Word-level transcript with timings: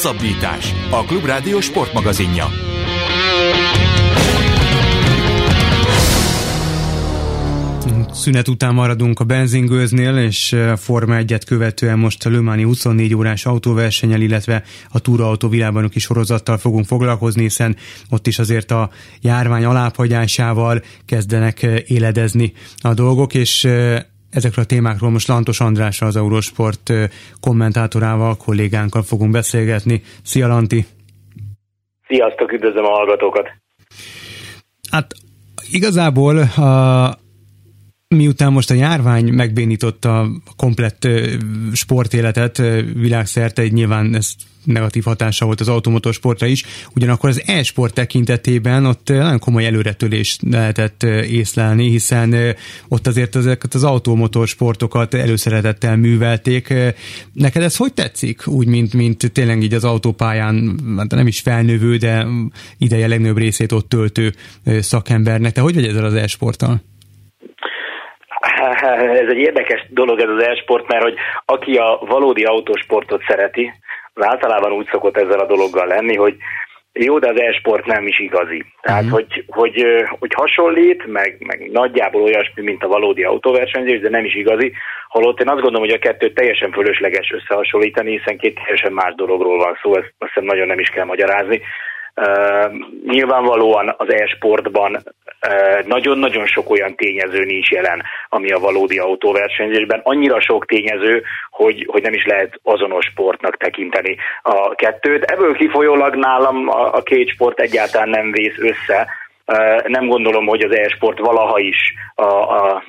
Hosszabbítás. 0.00 0.74
A 0.90 1.04
Klubrádió 1.04 1.60
sportmagazinja. 1.60 2.46
Szünet 8.12 8.48
után 8.48 8.74
maradunk 8.74 9.20
a 9.20 9.24
benzingőznél, 9.24 10.16
és 10.16 10.52
a 10.52 10.76
Forma 10.76 11.16
1-et 11.18 11.42
követően 11.46 11.98
most 11.98 12.26
a 12.26 12.30
Lömani 12.30 12.62
24 12.62 13.14
órás 13.14 13.46
autóversenyel, 13.46 14.20
illetve 14.20 14.62
a 14.90 14.98
túraautó 14.98 15.48
világbajnoki 15.48 15.98
sorozattal 15.98 16.58
fogunk 16.58 16.86
foglalkozni, 16.86 17.42
hiszen 17.42 17.76
ott 18.10 18.26
is 18.26 18.38
azért 18.38 18.70
a 18.70 18.90
járvány 19.20 19.64
alábbhagyásával 19.64 20.82
kezdenek 21.06 21.62
éledezni 21.86 22.52
a 22.78 22.94
dolgok, 22.94 23.34
és 23.34 23.68
ezekről 24.30 24.64
a 24.64 24.68
témákról 24.68 25.10
most 25.10 25.28
Lantos 25.28 25.60
Andrással, 25.60 26.08
az 26.08 26.16
Eurosport 26.16 26.92
kommentátorával, 27.40 28.36
kollégánkkal 28.36 29.02
fogunk 29.02 29.30
beszélgetni. 29.30 30.02
Szia 30.22 30.46
Lanti! 30.46 30.86
Sziasztok, 32.06 32.52
üdvözlöm 32.52 32.84
a 32.84 32.90
hallgatókat! 32.90 33.48
Hát 34.90 35.14
igazából 35.70 36.38
a, 36.38 37.08
miután 38.16 38.52
most 38.52 38.70
a 38.70 38.74
járvány 38.74 39.32
megbénította 39.32 40.20
a 40.20 40.30
komplett 40.56 41.08
sportéletet 41.72 42.62
világszerte, 42.94 43.68
nyilván 43.68 44.14
ezt 44.14 44.34
negatív 44.64 45.04
hatása 45.04 45.44
volt 45.44 45.60
az 45.60 45.68
automotorsportra 45.68 46.46
is, 46.46 46.64
ugyanakkor 46.94 47.28
az 47.28 47.42
e-sport 47.46 47.94
tekintetében 47.94 48.86
ott 48.86 49.08
nagyon 49.08 49.38
komoly 49.38 49.66
előretölést 49.66 50.42
lehetett 50.42 51.02
észlelni, 51.28 51.90
hiszen 51.90 52.56
ott 52.88 53.06
azért 53.06 53.36
ezeket 53.36 53.74
az 53.74 53.84
automotorsportokat 53.84 55.14
előszeretettel 55.14 55.96
művelték. 55.96 56.74
Neked 57.32 57.62
ez 57.62 57.76
hogy 57.76 57.94
tetszik? 57.94 58.46
Úgy, 58.46 58.66
mint, 58.66 58.94
mint 58.94 59.32
tényleg 59.32 59.62
így 59.62 59.74
az 59.74 59.84
autópályán, 59.84 60.80
hát 60.96 61.10
nem 61.10 61.26
is 61.26 61.40
felnövő, 61.40 61.96
de 61.96 62.26
ideje 62.78 63.06
legnagyobb 63.06 63.38
részét 63.38 63.72
ott 63.72 63.88
töltő 63.88 64.34
szakembernek. 64.64 65.52
Te 65.52 65.60
hogy 65.60 65.74
vagy 65.74 65.86
ezzel 65.86 66.04
az 66.04 66.14
e-sporttal? 66.14 66.82
Ez 69.22 69.28
egy 69.28 69.38
érdekes 69.38 69.86
dolog 69.88 70.20
ez 70.20 70.28
az 70.28 70.42
e-sport, 70.42 70.88
mert 70.88 71.02
hogy 71.02 71.14
aki 71.44 71.76
a 71.76 71.98
valódi 72.06 72.44
autósportot 72.44 73.22
szereti, 73.28 73.72
az 74.14 74.26
általában 74.26 74.72
úgy 74.72 74.88
szokott 74.90 75.16
ezzel 75.16 75.38
a 75.38 75.46
dologgal 75.46 75.86
lenni, 75.86 76.16
hogy 76.16 76.36
jó, 76.92 77.18
de 77.18 77.28
az 77.28 77.40
e-sport 77.40 77.86
nem 77.86 78.06
is 78.06 78.18
igazi. 78.18 78.64
Tehát, 78.80 79.02
uh-huh. 79.02 79.18
hogy, 79.18 79.44
hogy, 79.46 79.84
hogy 80.18 80.34
hasonlít, 80.34 81.06
meg, 81.06 81.36
meg 81.38 81.70
nagyjából 81.70 82.22
olyasmi, 82.22 82.62
mint 82.62 82.82
a 82.82 82.88
valódi 82.88 83.22
autóversenyzés, 83.22 84.00
de 84.00 84.08
nem 84.08 84.24
is 84.24 84.34
igazi. 84.34 84.72
Holott 85.08 85.40
én 85.40 85.48
azt 85.48 85.60
gondolom, 85.60 85.88
hogy 85.88 85.94
a 85.94 85.98
kettőt 85.98 86.34
teljesen 86.34 86.72
fölösleges 86.72 87.30
összehasonlítani, 87.30 88.10
hiszen 88.10 88.38
két 88.38 88.54
teljesen 88.54 88.92
más 88.92 89.14
dologról 89.14 89.58
van 89.58 89.78
szó, 89.82 89.96
ezt 89.96 90.12
azt 90.18 90.32
hiszem 90.32 90.48
nagyon 90.48 90.66
nem 90.66 90.78
is 90.78 90.88
kell 90.88 91.04
magyarázni. 91.04 91.60
Uh, 92.16 92.72
nyilvánvalóan 93.06 93.94
az 93.98 94.12
e-sportban 94.12 95.02
nagyon-nagyon 95.86 96.46
sok 96.46 96.70
olyan 96.70 96.94
tényező 96.96 97.44
nincs 97.44 97.70
jelen, 97.70 98.02
ami 98.28 98.50
a 98.50 98.58
valódi 98.58 98.98
autóversenyzésben. 98.98 100.00
Annyira 100.02 100.40
sok 100.40 100.66
tényező, 100.66 101.22
hogy, 101.50 101.86
hogy 101.90 102.02
nem 102.02 102.12
is 102.12 102.24
lehet 102.24 102.60
azonos 102.62 103.06
sportnak 103.06 103.56
tekinteni 103.56 104.16
a 104.42 104.74
kettőt. 104.74 105.24
Ebből 105.24 105.54
kifolyólag 105.54 106.14
nálam 106.14 106.68
a, 106.68 106.94
a 106.94 107.02
két 107.02 107.28
sport 107.28 107.60
egyáltalán 107.60 108.08
nem 108.08 108.30
vész 108.30 108.58
össze, 108.58 109.08
nem 109.86 110.06
gondolom, 110.06 110.46
hogy 110.46 110.62
az 110.62 110.76
e-sport 110.76 111.18
valaha 111.18 111.58
is 111.58 111.94
a, 112.14 112.22
a 112.24 112.84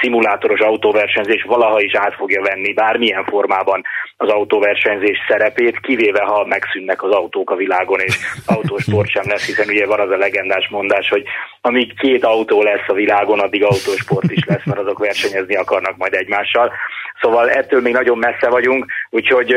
szimulátoros 0.00 0.60
autóversenyzés 0.60 1.42
valaha 1.42 1.80
is 1.80 1.94
át 1.94 2.14
fogja 2.14 2.42
venni 2.42 2.72
bármilyen 2.72 3.24
formában 3.24 3.82
az 4.16 4.28
autóversenyzés 4.28 5.18
szerepét, 5.28 5.80
kivéve 5.80 6.22
ha 6.22 6.44
megszűnnek 6.46 7.02
az 7.02 7.10
autók 7.10 7.50
a 7.50 7.56
világon, 7.56 8.00
és 8.00 8.18
autósport 8.46 9.08
sem 9.08 9.24
lesz, 9.26 9.46
hiszen 9.46 9.68
ugye 9.68 9.86
van 9.86 10.00
az 10.00 10.10
a 10.10 10.16
legendás 10.16 10.68
mondás, 10.68 11.08
hogy 11.08 11.22
amíg 11.60 11.98
két 11.98 12.24
autó 12.24 12.62
lesz 12.62 12.88
a 12.88 12.92
világon, 12.92 13.40
addig 13.40 13.64
autósport 13.64 14.30
is 14.30 14.44
lesz, 14.46 14.64
mert 14.64 14.80
azok 14.80 14.98
versenyezni 14.98 15.56
akarnak 15.56 15.96
majd 15.96 16.14
egymással. 16.14 16.72
Szóval 17.20 17.50
ettől 17.50 17.80
még 17.80 17.92
nagyon 17.92 18.18
messze 18.18 18.48
vagyunk, 18.48 18.86
úgyhogy 19.10 19.56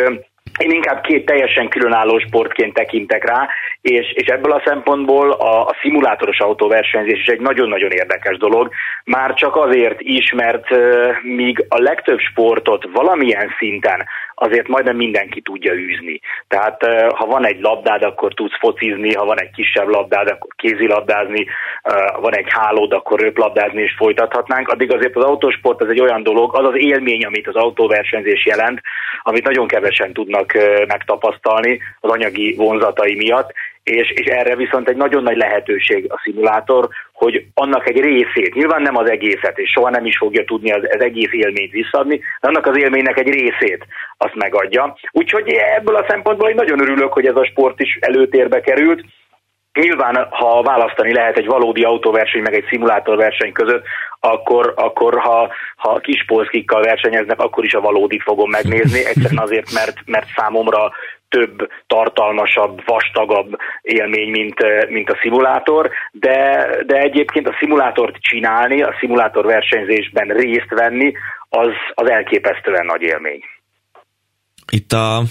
én 0.58 0.72
inkább 0.72 1.02
két 1.02 1.26
teljesen 1.26 1.70
különálló 1.70 2.20
sportként 2.20 2.74
tekintek 2.74 3.24
rá, 3.30 3.48
és, 3.82 4.12
és 4.14 4.28
ebből 4.28 4.52
a 4.52 4.62
szempontból 4.66 5.32
a, 5.32 5.62
a 5.62 5.76
szimulátoros 5.82 6.40
autóversenyzés 6.40 7.20
is 7.20 7.28
egy 7.28 7.40
nagyon-nagyon 7.40 7.92
érdekes 7.92 8.38
dolog, 8.38 8.72
már 9.04 9.34
csak 9.34 9.56
azért 9.56 10.02
is, 10.02 10.32
mert 10.32 10.72
uh, 10.72 11.24
míg 11.24 11.66
a 11.70 11.82
legtöbb 11.82 12.20
sportot 12.20 12.88
valamilyen 12.94 13.50
szinten 13.58 14.06
azért 14.36 14.68
majdnem 14.68 14.96
mindenki 14.96 15.42
tudja 15.42 15.74
űzni. 15.74 16.20
Tehát 16.48 16.82
ha 17.16 17.26
van 17.26 17.46
egy 17.46 17.60
labdád, 17.62 18.04
akkor 18.04 18.34
tudsz 18.34 18.58
focizni, 18.60 19.14
ha 19.14 19.26
van 19.26 19.40
egy 19.40 19.52
kisebb 19.52 19.88
labdád, 19.88 20.28
akkor 20.28 20.50
kézilabdázni, 20.56 21.46
ha 21.84 22.22
van 22.22 22.36
egy 22.36 22.48
hálód, 22.50 22.94
akkor 22.94 23.20
röplabdázni 23.20 23.82
és 23.82 23.96
folytathatnánk. 23.98 24.68
Addig 24.68 24.94
azért 24.94 25.16
az 25.16 25.24
autósport 25.24 25.82
ez 25.82 25.90
egy 25.90 26.02
olyan 26.02 26.24
dolog, 26.24 26.58
az 26.58 26.66
az 26.66 26.78
élmény, 26.78 27.26
amit 27.26 27.48
az 27.48 27.56
autóversenyzés 27.56 28.46
jelent, 28.46 28.82
amit 29.28 29.44
nagyon 29.44 29.68
kevesen 29.68 30.14
tudnak 30.14 30.54
megtapasztalni 30.88 31.80
az 32.00 32.10
anyagi 32.10 32.54
vonzatai 32.58 33.16
miatt, 33.16 33.52
és, 33.84 34.12
és 34.12 34.26
erre 34.26 34.56
viszont 34.56 34.90
egy 34.90 34.96
nagyon 34.96 35.24
nagy 35.24 35.38
lehetőség 35.38 36.06
a 36.10 36.22
szimulátor, 36.24 36.90
hogy 37.14 37.46
annak 37.54 37.90
egy 37.90 38.00
részét, 38.00 38.54
nyilván 38.54 38.82
nem 38.82 38.98
az 38.98 39.10
egészet, 39.10 39.58
és 39.58 39.70
soha 39.70 39.90
nem 39.90 40.06
is 40.06 40.18
fogja 40.18 40.44
tudni 40.44 40.72
az, 40.72 40.84
az 40.94 41.02
egész 41.02 41.32
élményt 41.32 41.72
visszadni, 41.72 42.18
de 42.18 42.48
annak 42.48 42.66
az 42.66 42.78
élménynek 42.78 43.20
egy 43.20 43.30
részét 43.30 43.86
azt 44.18 44.36
megadja. 44.36 44.98
Úgyhogy 45.12 45.50
ebből 45.78 45.96
a 45.96 46.06
szempontból 46.08 46.50
én 46.50 46.56
nagyon 46.56 46.82
örülök, 46.82 47.14
hogy 47.14 47.26
ez 47.26 47.36
a 47.36 47.46
sport 47.46 47.80
is 47.80 47.98
előtérbe 48.02 48.62
került, 48.62 49.04
Nyilván, 49.82 50.28
ha 50.30 50.62
választani 50.62 51.14
lehet 51.14 51.38
egy 51.38 51.46
valódi 51.46 51.84
autóverseny 51.84 52.42
meg 52.42 52.54
egy 52.54 52.66
szimulátorverseny 52.70 53.52
között, 53.52 53.84
akkor, 54.26 54.74
akkor 54.76 55.20
ha, 55.20 55.54
ha 55.76 56.00
kis 56.00 56.26
polszkikkal 56.26 56.82
versenyeznek, 56.82 57.40
akkor 57.40 57.66
is 57.66 57.74
a 57.74 57.82
valódit 57.82 58.24
fogom 58.24 58.50
megnézni, 58.50 59.06
egyszerűen 59.06 59.44
azért, 59.44 59.74
mert, 59.74 59.98
mert 60.06 60.28
számomra 60.36 60.92
több, 61.30 61.70
tartalmasabb, 61.88 62.82
vastagabb 62.86 63.58
élmény, 63.82 64.30
mint, 64.30 64.90
mint 64.90 65.10
a 65.10 65.18
szimulátor, 65.22 65.90
de, 66.12 66.68
de 66.86 66.98
egyébként 66.98 67.48
a 67.48 67.56
szimulátort 67.60 68.16
csinálni, 68.20 68.82
a 68.82 68.96
szimulátor 69.00 69.46
versenyzésben 69.46 70.28
részt 70.28 70.70
venni, 70.70 71.14
az, 71.50 71.72
az 71.94 72.10
elképesztően 72.10 72.86
nagy 72.86 73.02
élmény. 73.02 73.42
Itt 74.72 74.92
a 74.92 75.22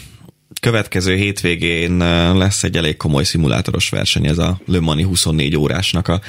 következő 0.60 1.14
hétvégén 1.14 1.96
lesz 2.36 2.62
egy 2.62 2.76
elég 2.76 2.96
komoly 2.96 3.24
szimulátoros 3.24 3.88
verseny, 3.88 4.26
ez 4.26 4.38
a 4.38 4.60
Le 4.66 4.80
Mani 4.80 5.02
24 5.02 5.56
órásnak 5.56 6.08
a 6.08 6.20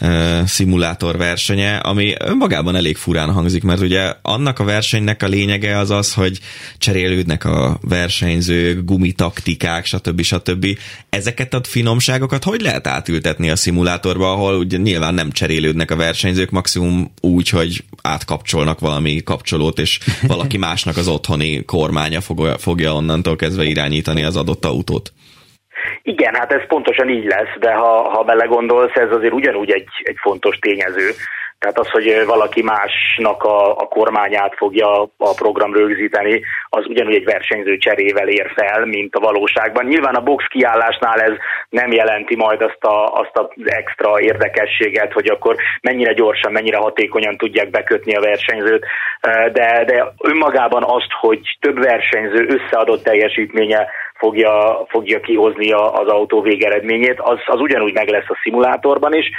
uh, 0.00 0.44
szimulátor 0.44 1.16
versenye, 1.16 1.76
ami 1.76 2.14
önmagában 2.18 2.76
elég 2.76 2.96
furán 2.96 3.32
hangzik, 3.32 3.62
mert 3.62 3.80
ugye 3.80 4.14
annak 4.22 4.58
a 4.58 4.64
versenynek 4.64 5.22
a 5.22 5.26
lényege 5.26 5.78
az 5.78 5.90
az, 5.90 6.12
hogy 6.12 6.38
cserélődnek 6.78 7.44
a 7.44 7.78
versenyzők, 7.82 8.84
gumitaktikák, 8.84 9.84
stb. 9.84 10.22
stb. 10.22 10.66
Ezeket 11.08 11.54
a 11.54 11.60
finomságokat 11.64 12.44
hogy 12.44 12.60
lehet 12.60 12.86
átültetni 12.86 13.50
a 13.50 13.56
szimulátorba, 13.56 14.32
ahol 14.32 14.54
ugye 14.54 14.76
nyilván 14.76 15.14
nem 15.14 15.30
cserélődnek 15.30 15.90
a 15.90 15.96
versenyzők, 15.96 16.50
maximum 16.50 17.12
úgy, 17.20 17.48
hogy 17.48 17.84
átkapcsolnak 18.02 18.80
valami 18.80 19.22
kapcsolót, 19.22 19.78
és 19.78 19.98
valaki 20.22 20.56
másnak 20.56 20.96
az 20.96 21.08
otthoni 21.08 21.64
kormánya 21.64 22.20
fogja 22.58 22.94
onnantól 22.94 23.36
kezdve 23.36 23.64
irányítani 23.78 24.24
az 24.24 24.36
adott 24.36 24.64
autót. 24.64 25.12
Igen, 26.02 26.34
hát 26.34 26.52
ez 26.52 26.66
pontosan 26.66 27.08
így 27.08 27.24
lesz, 27.24 27.54
de 27.60 27.72
ha, 27.74 28.10
ha 28.10 28.22
belegondolsz, 28.22 28.94
ez 28.94 29.10
azért 29.10 29.32
ugyanúgy 29.32 29.70
egy, 29.70 29.88
egy 30.02 30.16
fontos 30.20 30.58
tényező. 30.58 31.08
Tehát 31.58 31.78
az, 31.78 31.90
hogy 31.90 32.24
valaki 32.26 32.62
másnak 32.62 33.42
a, 33.42 33.70
a 33.70 33.88
kormányát 33.88 34.54
fogja 34.56 35.02
a 35.16 35.34
program 35.36 35.74
rögzíteni, 35.74 36.42
az 36.68 36.86
ugyanúgy 36.86 37.14
egy 37.14 37.24
versenyző 37.24 37.76
cserével 37.76 38.28
ér 38.28 38.52
fel, 38.54 38.84
mint 38.84 39.14
a 39.14 39.20
valóságban. 39.20 39.84
Nyilván 39.84 40.14
a 40.14 40.20
box 40.20 40.44
kiállásnál 40.48 41.20
ez 41.20 41.32
nem 41.68 41.92
jelenti 41.92 42.36
majd 42.36 42.62
azt, 42.62 42.84
a, 42.84 43.12
azt 43.12 43.38
az 43.38 43.46
extra 43.64 44.20
érdekességet, 44.20 45.12
hogy 45.12 45.28
akkor 45.28 45.56
mennyire 45.80 46.12
gyorsan, 46.12 46.52
mennyire 46.52 46.76
hatékonyan 46.76 47.36
tudják 47.36 47.70
bekötni 47.70 48.14
a 48.14 48.20
versenyzőt, 48.20 48.84
de, 49.52 49.84
de 49.84 50.12
önmagában 50.22 50.82
azt, 50.84 51.12
hogy 51.20 51.40
több 51.60 51.78
versenyző 51.78 52.46
összeadott 52.48 53.02
teljesítménye 53.02 53.86
fogja, 54.18 54.84
fogja 54.88 55.20
kihozni 55.20 55.72
az 55.72 56.08
autó 56.08 56.40
végeredményét, 56.40 57.20
az, 57.20 57.38
az 57.46 57.60
ugyanúgy 57.60 57.92
meg 57.92 58.08
lesz 58.08 58.28
a 58.28 58.38
szimulátorban 58.42 59.14
is, 59.14 59.30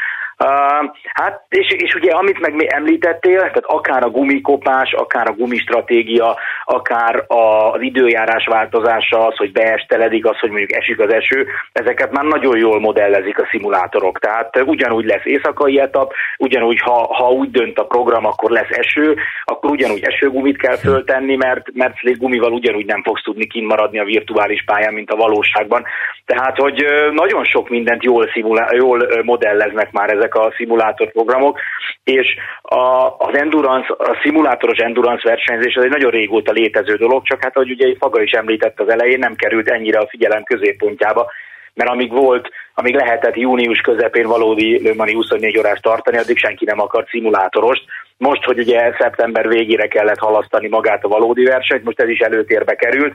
Uh, 0.44 0.90
hát, 1.14 1.46
és, 1.50 1.72
és 1.72 1.94
ugye 1.96 2.12
amit 2.12 2.40
meg 2.40 2.66
említettél, 2.68 3.38
tehát 3.38 3.64
akár 3.66 4.04
a 4.04 4.10
gumikopás, 4.10 4.94
akár 4.94 5.28
a 5.28 5.34
gumistratégia, 5.34 6.38
akár 6.66 7.24
a, 7.28 7.72
az 7.72 7.82
időjárás 7.82 8.46
változása, 8.46 9.28
az, 9.28 9.36
hogy 9.36 9.52
beesteledik, 9.52 10.26
az, 10.26 10.40
hogy 10.40 10.50
mondjuk 10.50 10.72
esik 10.72 11.00
az 11.00 11.14
eső, 11.14 11.48
ezeket 11.72 12.12
már 12.12 12.24
nagyon 12.24 12.58
jól 12.58 12.80
modellezik 12.80 13.40
a 13.40 13.48
szimulátorok. 13.52 14.20
Tehát 14.20 14.62
ugyanúgy 14.66 15.06
lesz 15.06 15.26
éjszakai 15.26 15.80
etap, 15.80 16.14
ugyanúgy, 16.38 16.80
ha, 16.80 17.14
ha 17.14 17.30
úgy 17.30 17.52
dönt 17.52 17.80
a 17.80 17.86
program, 17.86 18.26
akkor 18.26 18.52
lesz 18.52 18.78
eső, 18.78 19.16
akkor 19.44 19.70
ugyanúgy 19.70 20.04
esőgumit 20.04 20.58
kell 20.58 20.78
föltenni, 20.78 21.36
mert, 21.36 21.68
mert 21.74 22.18
gumival 22.18 22.52
ugyanúgy 22.52 22.86
nem 22.86 23.04
fogsz 23.04 23.24
tudni 23.24 23.48
kimaradni 23.48 24.00
a 24.00 24.04
virtuális 24.04 24.64
pályán, 24.66 24.94
mint 24.94 25.12
a 25.12 25.16
valóságban. 25.16 25.84
Tehát, 26.26 26.58
hogy 26.58 26.86
nagyon 27.12 27.44
sok 27.44 27.70
mindent 27.70 28.04
jól, 28.04 28.30
szimulá- 28.34 28.74
jól 28.74 29.08
modelleznek 29.24 29.92
már 29.92 30.10
ezek 30.10 30.29
a 30.36 30.54
szimulátorprogramok, 30.56 31.60
és 32.04 32.36
a, 32.62 33.16
az 33.18 33.38
endurance, 33.38 33.96
a 33.98 34.20
szimulátoros 34.24 34.78
endurance 34.78 35.30
versenyzés 35.30 35.76
az 35.76 35.84
egy 35.84 35.90
nagyon 35.90 36.12
régóta 36.12 36.52
létező 36.52 36.96
dolog, 36.96 37.24
csak 37.24 37.44
hát, 37.44 37.56
ahogy 37.56 37.72
ugye 37.72 37.96
Faga 38.00 38.22
is 38.22 38.32
említett 38.32 38.80
az 38.80 38.90
elején, 38.90 39.20
nem 39.20 39.36
került 39.36 39.70
ennyire 39.70 40.00
a 40.00 40.08
figyelem 40.10 40.44
középpontjába, 40.44 41.32
mert 41.74 41.90
amíg 41.90 42.12
volt, 42.12 42.50
amíg 42.74 42.96
lehetett 42.96 43.36
június 43.36 43.82
közepén 43.82 44.28
valódi 44.28 44.82
Lömani 44.82 45.14
24 45.14 45.58
órás 45.58 45.80
tartani, 45.80 46.18
addig 46.18 46.38
senki 46.38 46.66
nem 46.66 46.80
akart 46.80 47.10
szimulátorost. 47.10 47.84
Most, 48.18 48.44
hogy 48.44 48.60
ugye 48.60 48.94
szeptember 49.00 49.48
végére 49.48 49.88
kellett 49.88 50.18
halasztani 50.18 50.68
magát 50.68 51.04
a 51.04 51.08
valódi 51.08 51.44
versenyt, 51.44 51.84
most 51.84 52.00
ez 52.00 52.10
is 52.10 52.20
előtérbe 52.20 52.76
került, 52.76 53.14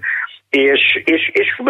és, 0.54 1.02
és, 1.04 1.30
és 1.32 1.62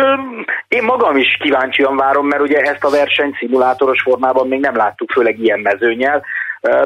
én 0.69 0.83
magam 0.83 1.17
is 1.17 1.37
kíváncsian 1.41 1.97
várom, 1.97 2.27
mert 2.27 2.43
ugye 2.43 2.59
ezt 2.59 2.85
a 2.85 2.91
versenyt 2.91 3.37
szimulátoros 3.37 4.03
formában 4.03 4.49
még 4.49 4.61
nem 4.61 4.77
láttuk, 4.77 5.11
főleg 5.11 5.39
ilyen 5.39 5.61
mezőnyel, 5.61 6.25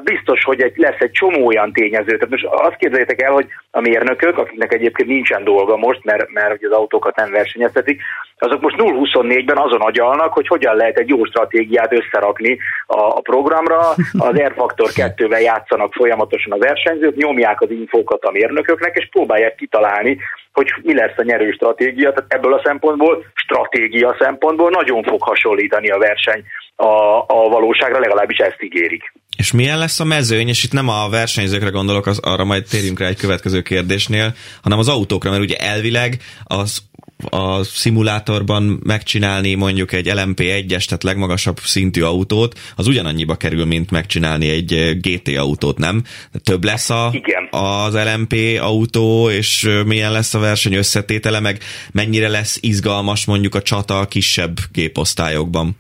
biztos, 0.04 0.44
hogy 0.44 0.62
egy, 0.62 0.72
lesz 0.76 0.98
egy 1.00 1.10
csomó 1.10 1.46
olyan 1.46 1.72
tényező. 1.72 2.12
Tehát 2.12 2.30
most 2.30 2.44
azt 2.44 2.76
képzeljétek 2.76 3.22
el, 3.22 3.32
hogy 3.32 3.46
a 3.70 3.80
mérnökök, 3.80 4.38
akiknek 4.38 4.72
egyébként 4.72 5.08
nincsen 5.08 5.44
dolga 5.44 5.76
most, 5.76 6.04
mert, 6.04 6.30
mert 6.32 6.64
az 6.64 6.70
autókat 6.70 7.16
nem 7.16 7.30
versenyeztetik, 7.30 8.02
azok 8.38 8.60
most 8.60 8.76
0-24-ben 8.78 9.56
azon 9.56 9.80
agyalnak, 9.80 10.32
hogy 10.32 10.46
hogyan 10.46 10.76
lehet 10.76 10.98
egy 10.98 11.08
jó 11.08 11.24
stratégiát 11.24 11.92
összerakni 11.92 12.58
a, 12.86 13.00
a 13.00 13.20
programra. 13.20 13.78
Az 14.18 14.38
Air 14.38 14.52
Factor 14.56 14.90
2-vel 14.94 15.42
játszanak 15.42 15.92
folyamatosan 15.92 16.52
a 16.52 16.58
versenyzők, 16.58 17.16
nyomják 17.16 17.60
az 17.60 17.70
infókat 17.70 18.24
a 18.24 18.30
mérnököknek, 18.30 18.96
és 18.96 19.08
próbálják 19.08 19.54
kitalálni, 19.54 20.18
hogy 20.52 20.72
mi 20.82 20.94
lesz 20.94 21.16
a 21.16 21.22
nyerő 21.22 21.50
stratégia. 21.50 22.12
Tehát 22.12 22.32
ebből 22.32 22.52
a 22.52 22.62
szempontból, 22.64 23.24
stratégia 23.34 24.16
szempontból 24.18 24.70
nagyon 24.70 25.02
fog 25.02 25.22
hasonlítani 25.22 25.90
a 25.90 25.98
verseny 25.98 26.44
a, 26.80 27.18
a 27.26 27.48
valóságra, 27.48 27.98
legalábbis 27.98 28.36
ezt 28.36 28.62
ígérik. 28.62 29.12
És 29.36 29.52
milyen 29.52 29.78
lesz 29.78 30.00
a 30.00 30.04
mezőny, 30.04 30.48
és 30.48 30.64
itt 30.64 30.72
nem 30.72 30.88
a 30.88 31.08
versenyzőkre 31.08 31.70
gondolok, 31.70 32.06
az, 32.06 32.18
arra 32.18 32.44
majd 32.44 32.64
térjünk 32.70 32.98
rá 32.98 33.06
egy 33.06 33.16
következő 33.16 33.62
kérdésnél, 33.62 34.34
hanem 34.62 34.78
az 34.78 34.88
autókra, 34.88 35.30
mert 35.30 35.42
ugye 35.42 35.56
elvileg 35.56 36.16
az 36.44 36.86
a 37.30 37.62
szimulátorban 37.62 38.80
megcsinálni 38.84 39.54
mondjuk 39.54 39.92
egy 39.92 40.10
LMP1-es, 40.14 40.84
tehát 40.84 41.02
legmagasabb 41.02 41.58
szintű 41.58 42.02
autót, 42.02 42.58
az 42.76 42.86
ugyanannyiba 42.86 43.36
kerül, 43.36 43.64
mint 43.64 43.90
megcsinálni 43.90 44.48
egy 44.48 44.98
GT 45.00 45.36
autót, 45.36 45.78
nem? 45.78 46.02
Több 46.42 46.64
lesz 46.64 46.90
a, 46.90 47.10
Igen. 47.12 47.48
az 47.50 47.94
LMP 47.94 48.34
autó, 48.60 49.30
és 49.30 49.68
milyen 49.86 50.12
lesz 50.12 50.34
a 50.34 50.38
verseny 50.38 50.74
összetétele, 50.74 51.40
meg 51.40 51.58
mennyire 51.92 52.28
lesz 52.28 52.58
izgalmas 52.60 53.26
mondjuk 53.26 53.54
a 53.54 53.62
csata 53.62 53.98
a 53.98 54.06
kisebb 54.06 54.56
géposztályokban? 54.72 55.76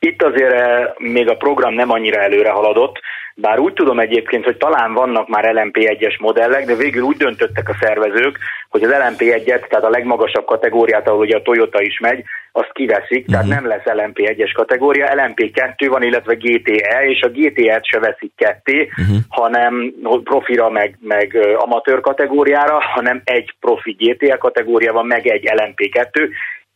Itt 0.00 0.22
azért 0.22 0.52
eh, 0.52 0.92
még 0.98 1.28
a 1.28 1.36
program 1.36 1.74
nem 1.74 1.90
annyira 1.90 2.20
előre 2.20 2.50
haladott, 2.50 3.00
bár 3.34 3.58
úgy 3.58 3.72
tudom 3.72 4.00
egyébként, 4.00 4.44
hogy 4.44 4.56
talán 4.56 4.92
vannak 4.92 5.28
már 5.28 5.44
LMP1-es 5.54 6.20
modellek, 6.20 6.64
de 6.64 6.74
végül 6.74 7.02
úgy 7.02 7.16
döntöttek 7.16 7.68
a 7.68 7.76
szervezők, 7.80 8.38
hogy 8.68 8.82
az 8.82 8.90
LMP1-et, 8.90 9.68
tehát 9.68 9.84
a 9.84 9.90
legmagasabb 9.90 10.44
kategóriát, 10.44 11.08
ahol 11.08 11.20
ugye 11.20 11.36
a 11.36 11.42
Toyota 11.42 11.82
is 11.82 11.98
megy, 11.98 12.24
azt 12.52 12.72
kiveszik, 12.72 13.26
tehát 13.26 13.44
mhm. 13.44 13.54
nem 13.54 13.66
lesz 13.66 13.82
LMP1-es 13.84 14.50
kategória, 14.54 15.12
LMP2 15.14 15.86
van, 15.88 16.02
illetve 16.02 16.34
GTE, 16.34 17.04
és 17.06 17.20
a 17.22 17.28
GTE-t 17.28 17.86
se 17.86 17.98
veszik 17.98 18.32
ketté, 18.36 18.90
uh-huh. 18.98 19.16
hanem 19.28 19.92
profira, 20.24 20.70
meg, 20.70 20.98
meg 21.00 21.38
amatőr 21.56 22.00
kategóriára, 22.00 22.80
hanem 22.80 23.20
egy 23.24 23.54
profi 23.60 23.96
GTE 23.98 24.36
kategória 24.36 24.92
van, 24.92 25.06
meg 25.06 25.26
egy 25.26 25.50
LMP2, 25.54 26.28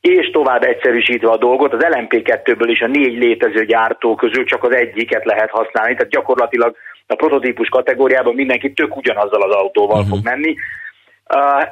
és 0.08 0.30
tovább 0.30 0.62
egyszerűsítve 0.62 1.30
a 1.30 1.36
dolgot, 1.36 1.72
az 1.72 1.86
LMP2-ből 1.90 2.66
is 2.66 2.80
a 2.80 2.86
négy 2.86 3.18
létező 3.18 3.64
gyártó 3.64 4.14
közül 4.14 4.44
csak 4.44 4.64
az 4.64 4.74
egyiket 4.74 5.24
lehet 5.24 5.50
használni, 5.50 5.94
tehát 5.94 6.10
gyakorlatilag 6.10 6.76
a 7.06 7.14
prototípus 7.14 7.68
kategóriában 7.68 8.34
mindenki 8.34 8.72
tök 8.72 8.96
ugyanazzal 8.96 9.42
az 9.42 9.54
autóval 9.54 10.00
uh-huh. 10.00 10.08
fog 10.08 10.24
menni. 10.24 10.54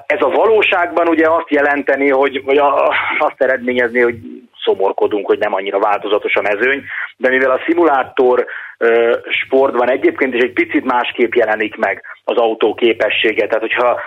Ez 0.06 0.22
a 0.22 0.28
valóságban 0.28 1.08
ugye 1.08 1.28
azt 1.28 1.50
jelenteni, 1.50 2.10
hogy, 2.10 2.44
vagy 2.44 2.58
azt 3.18 3.42
eredményezni, 3.42 4.00
hogy 4.00 4.16
szomorkodunk, 4.64 5.26
hogy 5.26 5.38
nem 5.38 5.54
annyira 5.54 5.78
változatos 5.78 6.34
a 6.34 6.42
mezőny, 6.42 6.82
de 7.16 7.28
mivel 7.28 7.50
a 7.50 7.62
szimulátor 7.66 8.46
sportban 9.44 9.90
egyébként 9.90 10.34
is 10.34 10.42
egy 10.42 10.52
picit 10.52 10.84
másképp 10.84 11.32
jelenik 11.32 11.76
meg 11.76 12.02
az 12.24 12.36
autó 12.36 12.74
képessége. 12.74 13.46
Tehát, 13.46 13.62
hogyha 13.62 14.00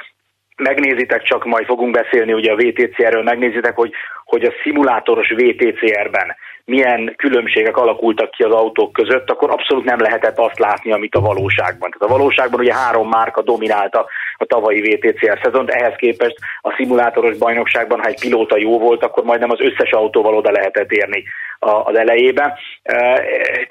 megnézitek, 0.55 1.23
csak 1.23 1.45
majd 1.45 1.65
fogunk 1.65 1.91
beszélni 1.91 2.33
ugye 2.33 2.51
a 2.51 2.55
VTCR-ről, 2.55 3.23
megnézitek, 3.23 3.75
hogy, 3.75 3.91
hogy 4.25 4.43
a 4.43 4.53
szimulátoros 4.63 5.29
VTCR-ben 5.29 6.35
milyen 6.65 7.13
különbségek 7.17 7.77
alakultak 7.77 8.31
ki 8.31 8.43
az 8.43 8.51
autók 8.51 8.93
között, 8.93 9.29
akkor 9.29 9.51
abszolút 9.51 9.83
nem 9.83 9.99
lehetett 9.99 10.37
azt 10.37 10.59
látni, 10.59 10.91
amit 10.91 11.15
a 11.15 11.19
valóságban. 11.19 11.91
Tehát 11.91 12.13
a 12.13 12.17
valóságban 12.17 12.59
ugye 12.59 12.73
három 12.73 13.09
márka 13.09 13.41
dominálta 13.41 14.05
a 14.37 14.45
tavalyi 14.45 14.81
VTCR 14.81 15.39
szezont, 15.43 15.69
ehhez 15.69 15.93
képest 15.97 16.35
a 16.61 16.73
szimulátoros 16.77 17.37
bajnokságban, 17.37 17.99
ha 17.99 18.07
egy 18.07 18.19
pilóta 18.19 18.57
jó 18.57 18.79
volt, 18.79 19.03
akkor 19.03 19.23
majdnem 19.23 19.51
az 19.51 19.61
összes 19.61 19.91
autóval 19.91 20.35
oda 20.35 20.51
lehetett 20.51 20.91
érni 20.91 21.23
az 21.59 21.97
elejébe. 21.97 22.59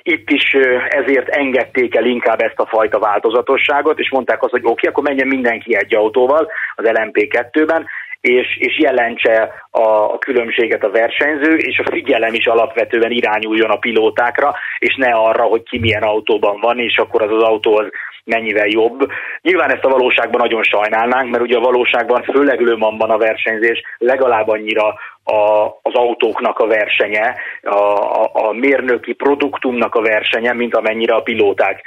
Itt 0.02 0.30
is 0.30 0.52
ezért 0.88 1.28
engedték 1.28 1.94
el 1.94 2.04
inkább 2.04 2.40
ezt 2.40 2.58
a 2.58 2.66
fajta 2.66 2.98
változatosságot, 2.98 3.98
és 3.98 4.10
mondták 4.10 4.42
azt, 4.42 4.50
hogy 4.52 4.64
oké, 4.64 4.70
okay, 4.72 4.90
akkor 4.90 5.02
menjen 5.02 5.26
mindenki 5.26 5.76
egy 5.76 5.94
autóval 5.94 6.50
az 6.74 6.84
LMP2-ben, 6.84 7.86
és, 8.24 8.56
és 8.58 8.78
jelentse 8.78 9.52
a, 9.70 9.88
a 9.88 10.18
különbséget 10.18 10.84
a 10.84 10.90
versenyző, 10.90 11.56
és 11.56 11.78
a 11.78 11.90
figyelem 11.90 12.34
is 12.34 12.46
alapvetően 12.46 13.10
irányuljon 13.10 13.70
a 13.70 13.76
pilótákra, 13.76 14.54
és 14.78 14.94
ne 14.96 15.10
arra, 15.10 15.42
hogy 15.42 15.62
ki 15.62 15.78
milyen 15.78 16.02
autóban 16.02 16.60
van, 16.60 16.78
és 16.78 16.96
akkor 16.96 17.22
az 17.22 17.30
az 17.30 17.42
autó 17.42 17.76
az 17.78 17.86
mennyivel 18.24 18.66
jobb. 18.66 19.06
Nyilván 19.42 19.70
ezt 19.70 19.84
a 19.84 19.88
valóságban 19.88 20.40
nagyon 20.40 20.62
sajnálnánk, 20.62 21.30
mert 21.30 21.42
ugye 21.42 21.56
a 21.56 21.60
valóságban, 21.70 22.22
főleg 22.22 22.60
Lőmanban 22.60 23.10
a 23.10 23.18
versenyzés 23.18 23.82
legalább 23.98 24.48
annyira 24.48 24.86
a, 25.24 25.64
az 25.82 25.94
autóknak 25.94 26.58
a 26.58 26.66
versenye, 26.66 27.34
a, 27.62 27.76
a, 28.22 28.30
a 28.32 28.52
mérnöki 28.52 29.12
produktumnak 29.12 29.94
a 29.94 30.02
versenye, 30.02 30.52
mint 30.52 30.74
amennyire 30.74 31.14
a 31.14 31.22
pilóták 31.22 31.82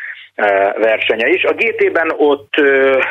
versenye 0.75 1.27
is. 1.27 1.43
A 1.43 1.53
GT-ben 1.53 2.13
ott 2.17 2.53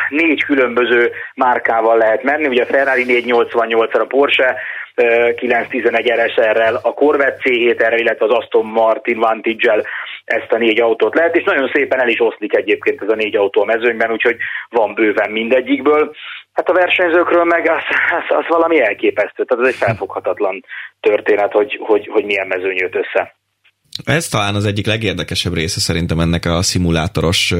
négy 0.09 0.45
különböző 0.45 1.11
márkával 1.35 1.97
lehet 1.99 2.23
menni, 2.23 2.47
ugye 2.47 2.63
a 2.63 2.67
Ferrari 2.67 3.05
488 3.05 3.95
a 3.95 4.05
Porsche 4.05 4.57
911 5.37 6.11
RSR-rel, 6.11 6.81
a 6.83 6.95
Corvette 6.95 7.41
C7-rel, 7.43 7.97
illetve 7.99 8.25
az 8.25 8.31
Aston 8.31 8.67
Martin 8.67 9.19
Vantage-el 9.19 9.85
ezt 10.25 10.53
a 10.53 10.57
négy 10.57 10.81
autót 10.81 11.15
lehet, 11.15 11.37
és 11.37 11.45
nagyon 11.45 11.71
szépen 11.73 12.01
el 12.01 12.09
is 12.09 12.21
oszlik 12.21 12.57
egyébként 12.57 13.03
ez 13.03 13.09
a 13.09 13.15
négy 13.15 13.37
autó 13.37 13.61
a 13.61 13.65
mezőnyben, 13.65 14.13
úgyhogy 14.13 14.37
van 14.71 14.95
bőven 14.95 15.31
mindegyikből. 15.31 16.15
Hát 16.53 16.69
a 16.69 16.73
versenyzőkről 16.73 17.45
meg 17.45 17.69
az, 17.69 17.83
az, 18.19 18.37
az 18.37 18.45
valami 18.49 18.81
elképesztő, 18.81 19.45
tehát 19.45 19.65
ez 19.65 19.73
egy 19.73 19.87
felfoghatatlan 19.87 20.65
történet, 21.01 21.53
hogy, 21.53 21.79
hogy, 21.83 22.09
hogy 22.13 22.25
milyen 22.25 22.47
mezőny 22.47 22.77
jött 22.77 22.95
össze. 22.95 23.35
Ez 24.05 24.29
talán 24.29 24.55
az 24.55 24.65
egyik 24.65 24.87
legérdekesebb 24.87 25.55
része 25.55 25.81
szerintem 25.81 26.21
ennek 26.21 26.45
a 26.45 26.63
szimulátoros 26.63 27.55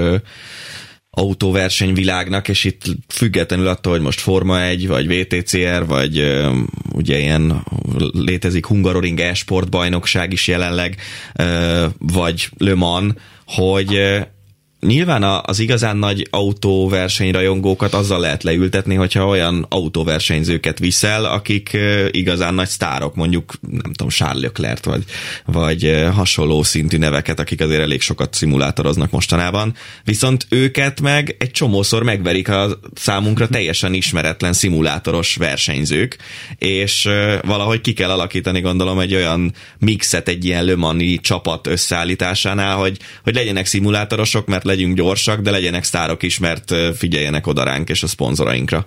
autóverseny 1.11 1.95
világnak, 1.95 2.49
és 2.49 2.65
itt 2.65 2.83
függetlenül 3.09 3.67
attól, 3.67 3.93
hogy 3.93 4.03
most 4.03 4.21
Forma 4.21 4.63
1, 4.63 4.87
vagy 4.87 5.09
VTCR, 5.09 5.87
vagy 5.87 6.21
uh, 6.21 6.57
ugye 6.93 7.19
ilyen 7.19 7.67
létezik 8.13 8.67
Hungaroring 8.67 9.21
e-sport 9.21 9.71
bajnokság 9.71 10.33
is 10.33 10.49
jelenleg, 10.49 10.97
uh, 11.39 11.85
vagy 11.99 12.49
Le 12.59 12.75
Mans, 12.75 13.13
hogy 13.47 13.99
nyilván 14.87 15.23
az 15.23 15.59
igazán 15.59 15.97
nagy 15.97 16.27
autóversenyrajongókat 16.31 17.95
azzal 17.95 18.21
lehet 18.21 18.43
leültetni, 18.43 18.95
hogyha 18.95 19.27
olyan 19.27 19.67
autóversenyzőket 19.69 20.79
viszel, 20.79 21.25
akik 21.25 21.77
igazán 22.11 22.55
nagy 22.55 22.69
sztárok, 22.69 23.15
mondjuk 23.15 23.55
nem 23.71 23.93
tudom, 23.93 24.09
Charles 24.09 24.43
Leclerc, 24.43 24.85
vagy, 24.85 25.05
vagy 25.45 26.05
hasonló 26.15 26.63
szintű 26.63 26.97
neveket, 26.97 27.41
akik 27.41 27.61
azért 27.61 27.81
elég 27.81 28.01
sokat 28.01 28.35
szimulátoroznak 28.35 29.11
mostanában. 29.11 29.75
Viszont 30.05 30.47
őket 30.49 31.01
meg 31.01 31.37
egy 31.39 31.51
csomószor 31.51 32.03
megverik 32.03 32.49
a 32.49 32.79
számunkra 32.95 33.49
teljesen 33.49 33.95
ismeretlen 33.95 34.53
szimulátoros 34.53 35.37
versenyzők, 35.37 36.17
és 36.59 37.09
valahogy 37.43 37.81
ki 37.81 37.93
kell 37.93 38.11
alakítani, 38.11 38.61
gondolom, 38.61 38.99
egy 38.99 39.15
olyan 39.15 39.53
mixet 39.79 40.29
egy 40.29 40.45
ilyen 40.45 40.65
lömani 40.65 41.21
csapat 41.21 41.67
összeállításánál, 41.67 42.77
hogy, 42.77 42.99
hogy 43.23 43.35
legyenek 43.35 43.67
szimulátorosok, 43.67 44.47
mert 44.47 44.65
legyünk 44.77 44.97
gyorsak, 44.97 45.39
de 45.41 45.51
legyenek 45.51 45.83
sztárok 45.83 46.23
is, 46.23 46.41
mert 46.41 46.97
figyeljenek 46.99 47.47
oda 47.47 47.65
ránk 47.65 47.89
és 47.89 48.03
a 48.03 48.07
szponzorainkra. 48.07 48.79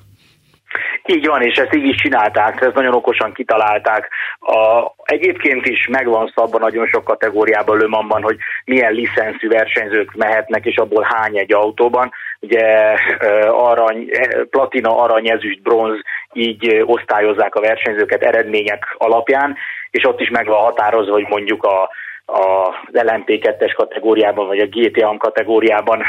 Így 1.06 1.28
van, 1.28 1.42
és 1.42 1.56
ezt 1.56 1.76
így 1.76 1.86
is 1.86 1.96
csinálták, 1.96 2.62
ezt 2.62 2.74
nagyon 2.74 2.94
okosan 2.94 3.34
kitalálták. 3.34 4.10
A, 4.40 4.92
egyébként 5.04 5.66
is 5.66 5.88
megvan 5.88 6.32
szabva 6.36 6.58
nagyon 6.58 6.88
sok 6.88 7.04
kategóriában 7.04 7.78
Lömanban, 7.78 8.22
hogy 8.22 8.38
milyen 8.66 8.94
licenszű 8.94 9.48
versenyzők 9.48 10.16
mehetnek, 10.16 10.66
és 10.66 10.76
abból 10.76 11.08
hány 11.14 11.38
egy 11.38 11.54
autóban. 11.54 12.12
Ugye 12.40 12.66
arany, 13.48 14.10
platina, 14.50 14.98
arany, 14.98 15.30
ezüst, 15.30 15.62
bronz, 15.62 16.00
így 16.34 16.84
osztályozzák 16.86 17.56
a 17.56 17.62
versenyzőket 17.62 18.24
eredmények 18.24 18.96
alapján, 18.98 19.56
és 19.92 20.06
ott 20.06 20.22
is 20.22 20.30
meg 20.30 20.46
van 20.46 20.64
határozva, 20.64 21.14
hogy 21.14 21.28
mondjuk 21.30 21.64
a 21.64 21.90
az 22.32 22.92
LMP2-es 22.94 23.74
kategóriában, 23.76 24.48
vagy 24.48 24.60
a 24.60 24.68
GTA 24.68 25.16
kategóriában, 25.18 26.04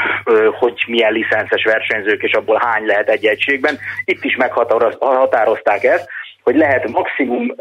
hogy 0.59 0.83
milyen 0.87 1.13
licences 1.13 1.63
versenyzők, 1.63 2.23
és 2.23 2.33
abból 2.33 2.61
hány 2.65 2.85
lehet 2.85 3.09
egy 3.09 3.25
egységben. 3.25 3.77
Itt 4.05 4.23
is 4.23 4.35
meghatározták 4.35 5.83
ezt, 5.83 6.09
hogy 6.43 6.55
lehet 6.55 6.91
maximum 6.91 7.55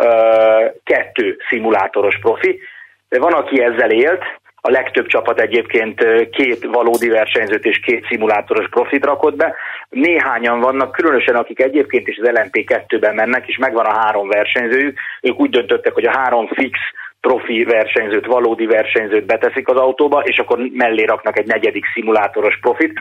kettő 0.85 1.37
szimulátoros 1.49 2.19
profi. 2.19 2.61
Van, 3.09 3.33
aki 3.33 3.63
ezzel 3.63 3.91
élt, 3.91 4.23
a 4.63 4.71
legtöbb 4.71 5.07
csapat 5.07 5.41
egyébként 5.41 6.05
két 6.31 6.65
valódi 6.65 7.09
versenyzőt 7.09 7.65
és 7.65 7.81
két 7.81 8.07
szimulátoros 8.09 8.69
profit 8.69 9.05
rakott 9.05 9.37
be. 9.37 9.55
Néhányan 9.89 10.61
vannak, 10.61 10.93
különösen 10.93 11.35
akik 11.37 11.61
egyébként 11.61 12.09
is 12.09 12.19
az 12.19 12.31
LMP2-ben 12.33 13.15
mennek, 13.15 13.49
és 13.49 13.57
megvan 13.57 13.85
a 13.85 13.99
három 13.99 14.29
versenyzőjük. 14.29 14.99
Ők 15.21 15.41
úgy 15.41 15.51
döntöttek, 15.51 15.93
hogy 15.93 16.05
a 16.05 16.19
három 16.19 16.47
fix 16.47 16.79
profi 17.21 17.65
versenyzőt, 17.65 18.27
valódi 18.27 18.67
versenyzőt 18.67 19.27
beteszik 19.27 19.69
az 19.69 19.77
autóba, 19.77 20.21
és 20.21 20.39
akkor 20.39 20.59
mellé 20.73 21.05
raknak 21.05 21.39
egy 21.39 21.47
negyedik 21.47 21.85
szimulátoros 21.95 22.59
profit. 22.61 22.93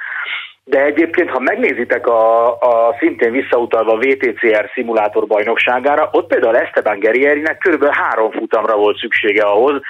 De 0.63 0.83
egyébként, 0.83 1.29
ha 1.29 1.39
megnézitek 1.39 2.07
a, 2.07 2.49
a 2.51 2.95
szintén 2.99 3.31
visszautalva 3.31 3.97
VTCR 3.97 4.69
szimulátor 4.73 5.27
bajnokságára, 5.27 6.09
ott 6.11 6.27
például 6.27 6.57
Esteban 6.57 6.99
Guerrierinek 6.99 7.57
körülbelül 7.57 7.95
három 7.95 8.31
futamra 8.31 8.75
volt 8.75 8.97
szüksége 8.97 9.43
ahhoz, 9.43 9.81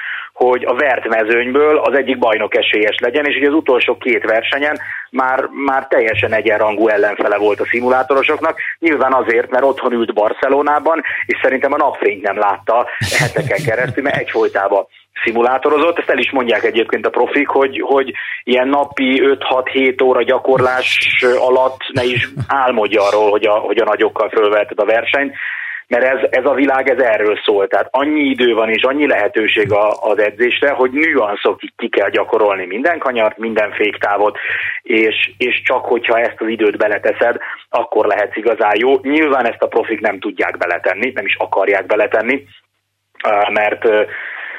hogy 0.45 0.65
a 0.65 0.75
vert 0.75 1.07
mezőnyből 1.07 1.77
az 1.77 1.97
egyik 1.97 2.17
bajnok 2.17 2.55
esélyes 2.55 2.97
legyen, 2.99 3.25
és 3.25 3.35
ugye 3.35 3.47
az 3.47 3.53
utolsó 3.53 3.97
két 3.97 4.23
versenyen 4.25 4.79
már, 5.11 5.49
már 5.65 5.87
teljesen 5.87 6.33
egyenrangú 6.33 6.87
ellenfele 6.87 7.37
volt 7.37 7.59
a 7.59 7.65
szimulátorosoknak, 7.65 8.59
nyilván 8.79 9.13
azért, 9.13 9.49
mert 9.49 9.63
otthon 9.63 9.91
ült 9.93 10.13
Barcelonában, 10.13 11.01
és 11.25 11.39
szerintem 11.41 11.73
a 11.73 11.77
napfényt 11.77 12.21
nem 12.21 12.37
látta 12.37 12.87
heteken 13.19 13.63
keresztül, 13.65 14.03
mert 14.03 14.17
egyfolytában 14.17 14.87
szimulátorozott, 15.23 15.97
ezt 15.99 16.09
el 16.09 16.17
is 16.17 16.31
mondják 16.31 16.63
egyébként 16.63 17.05
a 17.05 17.09
profik, 17.09 17.47
hogy, 17.47 17.81
hogy 17.85 18.13
ilyen 18.43 18.67
napi 18.67 19.21
5-6-7 19.23 20.03
óra 20.03 20.23
gyakorlás 20.23 20.99
alatt 21.39 21.81
ne 21.93 22.03
is 22.03 22.29
álmodja 22.47 23.07
arról, 23.07 23.29
hogy 23.29 23.45
a, 23.45 23.53
hogy 23.53 23.77
a 23.77 23.85
nagyokkal 23.85 24.29
fölvetted 24.29 24.79
a 24.79 24.85
versenyt, 24.85 25.35
mert 25.89 26.03
ez, 26.03 26.19
ez 26.29 26.45
a 26.45 26.53
világ 26.53 26.89
ez 26.89 26.99
erről 26.99 27.39
szól. 27.45 27.67
Tehát 27.67 27.87
annyi 27.91 28.21
idő 28.21 28.53
van 28.53 28.69
és 28.69 28.83
annyi 28.83 29.07
lehetőség 29.07 29.71
a, 29.71 29.89
az 30.01 30.19
edzésre, 30.19 30.69
hogy 30.69 30.91
nüanszokig 30.91 31.71
ki 31.75 31.89
kell 31.89 32.09
gyakorolni 32.09 32.65
minden 32.65 32.99
kanyart, 32.99 33.37
minden 33.37 33.71
féktávot, 33.71 34.37
és, 34.81 35.31
és 35.37 35.61
csak 35.61 35.85
hogyha 35.85 36.19
ezt 36.19 36.41
az 36.41 36.47
időt 36.47 36.77
beleteszed, 36.77 37.37
akkor 37.69 38.05
lehetsz 38.05 38.35
igazán 38.35 38.75
jó. 38.75 38.99
Nyilván 39.01 39.45
ezt 39.45 39.61
a 39.61 39.67
profik 39.67 39.99
nem 39.99 40.19
tudják 40.19 40.57
beletenni, 40.57 41.11
nem 41.15 41.25
is 41.25 41.35
akarják 41.35 41.85
beletenni, 41.85 42.43
mert 43.51 43.83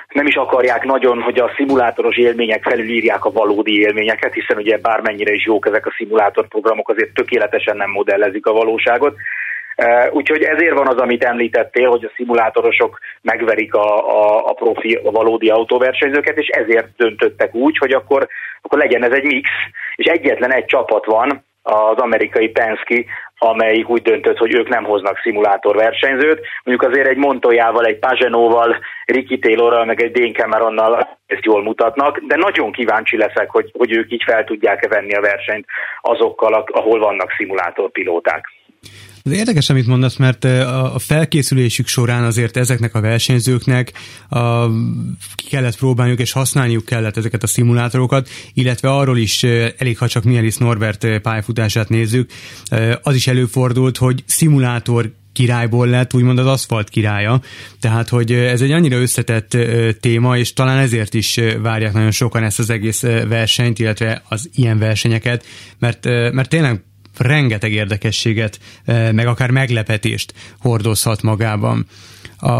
nem 0.08 0.26
is 0.26 0.34
akarják 0.34 0.84
nagyon, 0.84 1.20
hogy 1.20 1.38
a 1.38 1.52
szimulátoros 1.56 2.16
élmények 2.16 2.62
felülírják 2.62 3.24
a 3.24 3.30
valódi 3.30 3.80
élményeket, 3.80 4.32
hiszen 4.32 4.56
ugye 4.56 4.78
bármennyire 4.78 5.32
is 5.32 5.44
jók 5.44 5.66
ezek 5.66 5.86
a 5.86 5.94
szimulátorprogramok, 5.96 6.88
azért 6.88 7.14
tökéletesen 7.14 7.76
nem 7.76 7.90
modellezik 7.90 8.46
a 8.46 8.52
valóságot. 8.52 9.16
Úgyhogy 10.10 10.42
ezért 10.42 10.74
van 10.74 10.88
az, 10.88 10.96
amit 10.96 11.24
említettél, 11.24 11.88
hogy 11.88 12.04
a 12.04 12.12
szimulátorosok 12.16 12.98
megverik 13.22 13.74
a, 13.74 14.08
a, 14.08 14.46
a 14.46 14.52
profi, 14.52 14.94
a 15.04 15.10
valódi 15.10 15.48
autóversenyzőket, 15.48 16.36
és 16.36 16.48
ezért 16.48 16.88
döntöttek 16.96 17.54
úgy, 17.54 17.78
hogy 17.78 17.92
akkor, 17.92 18.28
akkor 18.62 18.78
legyen 18.78 19.04
ez 19.04 19.12
egy 19.12 19.24
mix, 19.24 19.48
és 19.96 20.06
egyetlen 20.06 20.52
egy 20.52 20.64
csapat 20.64 21.04
van, 21.04 21.44
az 21.62 21.96
amerikai 21.96 22.48
Penske, 22.48 23.04
amelyik 23.38 23.88
úgy 23.88 24.02
döntött, 24.02 24.36
hogy 24.36 24.54
ők 24.54 24.68
nem 24.68 24.84
hoznak 24.84 25.18
szimulátorversenyzőt. 25.18 26.46
Mondjuk 26.64 26.90
azért 26.90 27.08
egy 27.08 27.16
Montoyával, 27.16 27.84
egy 27.84 27.98
Pagenóval, 27.98 28.76
Ricky 29.04 29.38
Taylorral, 29.38 29.84
meg 29.84 30.02
egy 30.02 30.12
Dane 30.12 30.32
Cameronnal 30.32 31.18
ezt 31.26 31.44
jól 31.44 31.62
mutatnak, 31.62 32.18
de 32.18 32.36
nagyon 32.36 32.72
kíváncsi 32.72 33.16
leszek, 33.16 33.50
hogy, 33.50 33.70
hogy 33.78 33.92
ők 33.92 34.12
így 34.12 34.22
fel 34.26 34.44
tudják-e 34.44 34.88
venni 34.88 35.14
a 35.14 35.20
versenyt 35.20 35.66
azokkal, 36.00 36.52
ahol 36.54 36.98
vannak 36.98 37.34
szimulátorpilóták. 37.36 38.48
Az 39.22 39.32
érdekes, 39.32 39.70
amit 39.70 39.86
mondasz, 39.86 40.16
mert 40.16 40.44
a 40.44 40.98
felkészülésük 40.98 41.86
során 41.86 42.24
azért 42.24 42.56
ezeknek 42.56 42.94
a 42.94 43.00
versenyzőknek 43.00 43.92
a, 44.28 44.68
ki 45.34 45.48
kellett 45.48 45.76
próbálniuk 45.76 46.18
és 46.18 46.32
használniuk 46.32 46.84
kellett 46.84 47.16
ezeket 47.16 47.42
a 47.42 47.46
szimulátorokat, 47.46 48.28
illetve 48.54 48.90
arról 48.90 49.18
is 49.18 49.42
elég, 49.78 49.98
ha 49.98 50.08
csak 50.08 50.24
Mielis 50.24 50.56
Norbert 50.56 51.18
pályafutását 51.18 51.88
nézzük, 51.88 52.30
az 53.02 53.14
is 53.14 53.26
előfordult, 53.26 53.96
hogy 53.96 54.24
szimulátor 54.26 55.12
királyból 55.32 55.86
lett 55.86 56.14
úgymond 56.14 56.38
az 56.38 56.46
aszfalt 56.46 56.88
királya, 56.88 57.40
tehát 57.80 58.08
hogy 58.08 58.32
ez 58.32 58.60
egy 58.60 58.70
annyira 58.70 58.96
összetett 58.96 59.56
téma, 60.00 60.38
és 60.38 60.52
talán 60.52 60.78
ezért 60.78 61.14
is 61.14 61.40
várják 61.62 61.92
nagyon 61.92 62.10
sokan 62.10 62.42
ezt 62.42 62.58
az 62.58 62.70
egész 62.70 63.00
versenyt, 63.28 63.78
illetve 63.78 64.22
az 64.28 64.50
ilyen 64.54 64.78
versenyeket, 64.78 65.44
mert, 65.78 66.04
mert 66.04 66.48
tényleg 66.48 66.82
rengeteg 67.18 67.72
érdekességet, 67.72 68.60
eh, 68.84 69.12
meg 69.12 69.26
akár 69.26 69.50
meglepetést 69.50 70.34
hordozhat 70.58 71.22
magában. 71.22 71.86
A, 72.36 72.50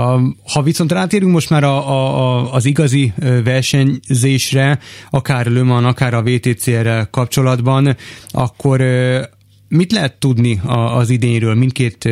ha 0.53 0.63
viszont 0.63 0.93
rátérünk 0.93 1.33
most 1.33 1.51
már 1.51 1.65
a, 1.65 1.89
a, 1.89 2.53
az 2.53 2.65
igazi 2.65 3.13
eh, 3.19 3.43
versenyzésre, 3.45 4.79
akár 5.11 5.47
Le 5.47 5.75
akár 5.75 6.15
a 6.15 6.23
VTCR-rel 6.23 7.09
kapcsolatban, 7.11 7.97
akkor 8.29 8.81
eh, 8.81 9.23
mit 9.69 9.93
lehet 9.93 10.19
tudni 10.19 10.61
az 10.67 11.11
idényről 11.11 11.55
mindkét 11.55 12.05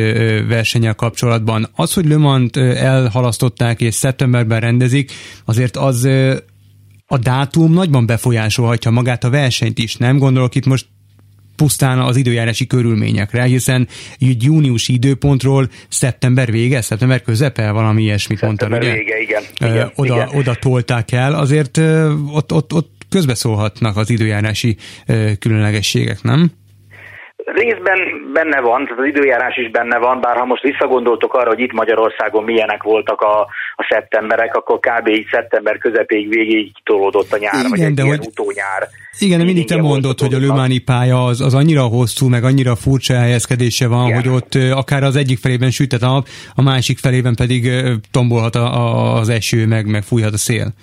versenyel 0.47 0.95
kapcsolatban? 0.95 1.69
Az, 1.75 1.93
hogy 1.93 2.05
Le 2.05 2.47
elhalasztották 2.75 3.81
és 3.81 3.93
szeptemberben 3.93 4.59
rendezik, 4.59 5.11
azért 5.45 5.77
az 5.77 6.07
a 7.11 7.17
dátum 7.17 7.73
nagyban 7.73 8.05
befolyásolhatja 8.05 8.91
magát 8.91 9.23
a 9.23 9.29
versenyt 9.29 9.79
is, 9.79 9.95
nem? 9.95 10.17
Gondolok 10.17 10.55
itt 10.55 10.65
most 10.65 10.85
pusztán 11.59 11.99
az 11.99 12.15
időjárási 12.15 12.67
körülményekre, 12.67 13.43
hiszen 13.43 13.87
egy 14.19 14.43
júniusi 14.43 14.93
időpontról 14.93 15.69
szeptember 15.87 16.51
vége, 16.51 16.81
szeptember 16.81 17.21
közepe, 17.21 17.71
valami 17.71 18.01
ilyesmit 18.01 18.41
mondtad, 18.41 18.71
ugye? 18.71 18.93
Vége, 18.93 19.21
igen. 19.21 19.43
igen, 19.57 19.91
oda, 19.95 20.15
igen. 20.15 20.29
oda 20.33 20.55
tolták 20.55 21.11
el, 21.11 21.33
azért 21.33 21.77
ott, 22.31 22.53
ott, 22.53 22.73
ott 22.73 22.91
közbeszólhatnak 23.09 23.97
az 23.97 24.09
időjárási 24.09 24.77
különlegességek, 25.39 26.21
nem? 26.21 26.51
Részben 27.53 27.99
benne 28.33 28.61
van, 28.61 28.83
tehát 28.83 28.99
az 28.99 29.05
időjárás 29.05 29.57
is 29.57 29.71
benne 29.71 29.97
van, 29.97 30.21
bár 30.21 30.37
ha 30.37 30.45
most 30.45 30.63
visszagondoltok 30.63 31.33
arra, 31.33 31.49
hogy 31.49 31.59
itt 31.59 31.71
Magyarországon 31.71 32.43
milyenek 32.43 32.83
voltak 32.83 33.21
a, 33.21 33.39
a 33.75 33.87
szeptemberek, 33.89 34.55
akkor 34.55 34.79
kb. 34.79 35.07
így 35.07 35.27
szeptember 35.31 35.77
közepéig 35.77 36.29
végig 36.29 36.71
tolódott 36.83 37.31
a 37.31 37.37
nyár, 37.37 37.53
igen, 37.53 37.69
vagy 37.69 37.79
egy 37.79 37.93
de 37.93 38.03
hogy, 38.03 38.25
utónyár. 38.27 38.87
Igen, 39.19 39.37
de 39.37 39.43
mindig 39.43 39.67
te 39.67 39.81
mondod, 39.81 40.19
hogy 40.19 40.33
a 40.33 40.37
Lömáni 40.37 40.77
pálya 40.77 41.25
az, 41.25 41.41
az 41.41 41.53
annyira 41.53 41.81
hosszú, 41.81 42.27
meg 42.27 42.43
annyira 42.43 42.75
furcsa 42.75 43.13
helyezkedése 43.13 43.87
van, 43.87 44.07
igen. 44.07 44.21
hogy 44.21 44.29
ott 44.29 44.53
akár 44.71 45.03
az 45.03 45.15
egyik 45.15 45.37
felében 45.37 45.71
süthet 45.71 46.01
a 46.01 46.07
nap, 46.07 46.27
a 46.55 46.61
másik 46.61 46.97
felében 46.97 47.35
pedig 47.35 47.71
tombolhat 48.11 48.55
a, 48.55 48.65
a, 48.65 49.15
az 49.15 49.29
eső, 49.29 49.67
meg, 49.67 49.85
meg 49.85 50.03
fújhat 50.03 50.33
a 50.33 50.37
szél. 50.37 50.73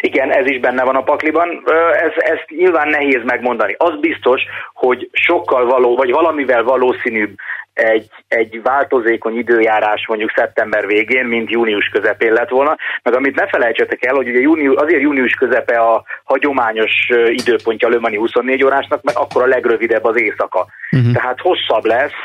Igen, 0.00 0.30
ez 0.30 0.46
is 0.46 0.60
benne 0.60 0.84
van 0.84 0.96
a 0.96 1.02
pakliban. 1.02 1.62
Ez, 1.92 2.12
ezt 2.16 2.44
nyilván 2.48 2.88
nehéz 2.88 3.22
megmondani. 3.24 3.74
Az 3.78 4.00
biztos, 4.00 4.42
hogy 4.72 5.08
sokkal 5.12 5.66
való, 5.66 5.96
vagy 5.96 6.10
valamivel 6.10 6.62
valószínűbb 6.62 7.34
egy, 7.76 8.08
egy 8.28 8.62
változékony 8.62 9.36
időjárás 9.36 10.06
mondjuk 10.08 10.32
szeptember 10.36 10.86
végén, 10.86 11.24
mint 11.24 11.50
június 11.50 11.88
közepén 11.88 12.32
lett 12.32 12.48
volna. 12.48 12.76
Meg 13.02 13.14
amit 13.14 13.34
ne 13.34 13.46
felejtsetek 13.46 14.04
el, 14.04 14.14
hogy 14.14 14.28
ugye 14.28 14.40
június, 14.40 14.74
azért 14.76 15.02
június 15.02 15.34
közepe 15.34 15.78
a 15.78 16.04
hagyományos 16.24 16.92
időpontja 17.28 17.88
a 17.88 17.90
Lömani 17.90 18.16
24 18.16 18.64
órásnak, 18.64 19.02
mert 19.02 19.18
akkor 19.18 19.42
a 19.42 19.46
legrövidebb 19.46 20.04
az 20.04 20.20
éjszaka. 20.20 20.66
Uh-huh. 20.90 21.12
Tehát 21.12 21.40
hosszabb 21.40 21.84
lesz, 21.84 22.20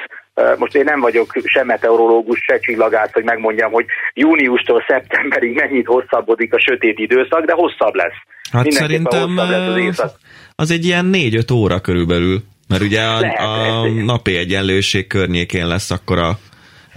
most 0.57 0.75
én 0.75 0.83
nem 0.83 0.99
vagyok 0.99 1.33
sem 1.43 1.65
meteorológus, 1.65 2.39
se 2.47 2.59
csillagász, 2.59 3.11
hogy 3.11 3.23
megmondjam, 3.23 3.71
hogy 3.71 3.85
júniustól 4.13 4.83
szeptemberig 4.87 5.55
mennyit 5.55 5.85
hosszabbodik 5.85 6.53
a 6.53 6.59
sötét 6.59 6.99
időszak, 6.99 7.45
de 7.45 7.53
hosszabb 7.53 7.93
lesz. 7.93 8.19
Hát 8.51 8.71
szerintem 8.71 9.35
lesz 9.35 9.99
az, 9.99 10.15
az 10.55 10.71
egy 10.71 10.85
ilyen 10.85 11.09
4-5 11.13 11.53
óra 11.53 11.79
körülbelül. 11.79 12.39
Mert 12.67 12.81
ugye 12.83 13.01
a, 13.01 13.19
lehet, 13.19 13.39
a 13.39 13.87
napi 14.05 14.35
egyenlőség 14.35 15.07
környékén 15.07 15.67
lesz 15.67 15.91
akkor 15.91 16.17
a, 16.17 16.37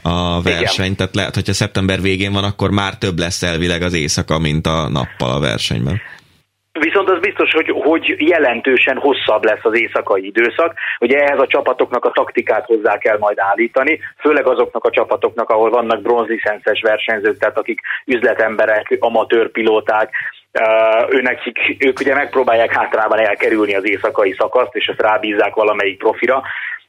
a 0.03 0.43
verseny, 0.43 0.85
Igen. 0.85 0.97
tehát 0.97 1.15
lehet, 1.15 1.35
hogyha 1.35 1.53
szeptember 1.53 2.01
végén 2.01 2.33
van, 2.33 2.45
akkor 2.45 2.71
már 2.71 2.99
több 2.99 3.19
lesz 3.19 3.43
elvileg 3.43 3.83
az 3.83 3.95
éjszaka, 3.95 4.39
mint 4.39 4.67
a 4.67 4.89
nappal 4.89 5.31
a 5.31 5.41
versenyben. 5.41 6.01
Viszont 6.81 7.11
az 7.11 7.21
biztos, 7.21 7.51
hogy, 7.51 7.71
hogy 7.83 8.15
jelentősen 8.19 8.99
hosszabb 8.99 9.45
lesz 9.45 9.65
az 9.65 9.81
éjszakai 9.81 10.27
időszak. 10.27 10.75
Ugye 11.01 11.19
ehhez 11.19 11.41
a 11.41 11.47
csapatoknak 11.47 12.05
a 12.05 12.11
taktikát 12.11 12.67
hozzá 12.67 12.99
kell 12.99 13.19
majd 13.19 13.37
állítani, 13.41 14.01
főleg 14.19 14.47
azoknak 14.47 14.85
a 14.85 14.91
csapatoknak, 14.91 15.51
ahol 15.51 15.71
vannak 15.71 16.03
bronzlicences 16.03 16.81
versenyzők, 16.81 17.39
tehát 17.39 17.59
akik 17.59 17.81
üzletemberek, 18.05 18.97
amatőr 19.01 19.51
pilóták, 19.51 20.11
ő 21.09 21.21
nekik, 21.21 21.59
ők 21.79 22.01
ugye 22.01 22.15
megpróbálják 22.15 22.73
hátrában 22.73 23.19
elkerülni 23.19 23.75
az 23.75 23.89
éjszakai 23.89 24.35
szakaszt, 24.39 24.75
és 24.75 24.87
ezt 24.87 25.01
rábízzák 25.01 25.55
valamelyik 25.55 25.99
profira, 25.99 26.43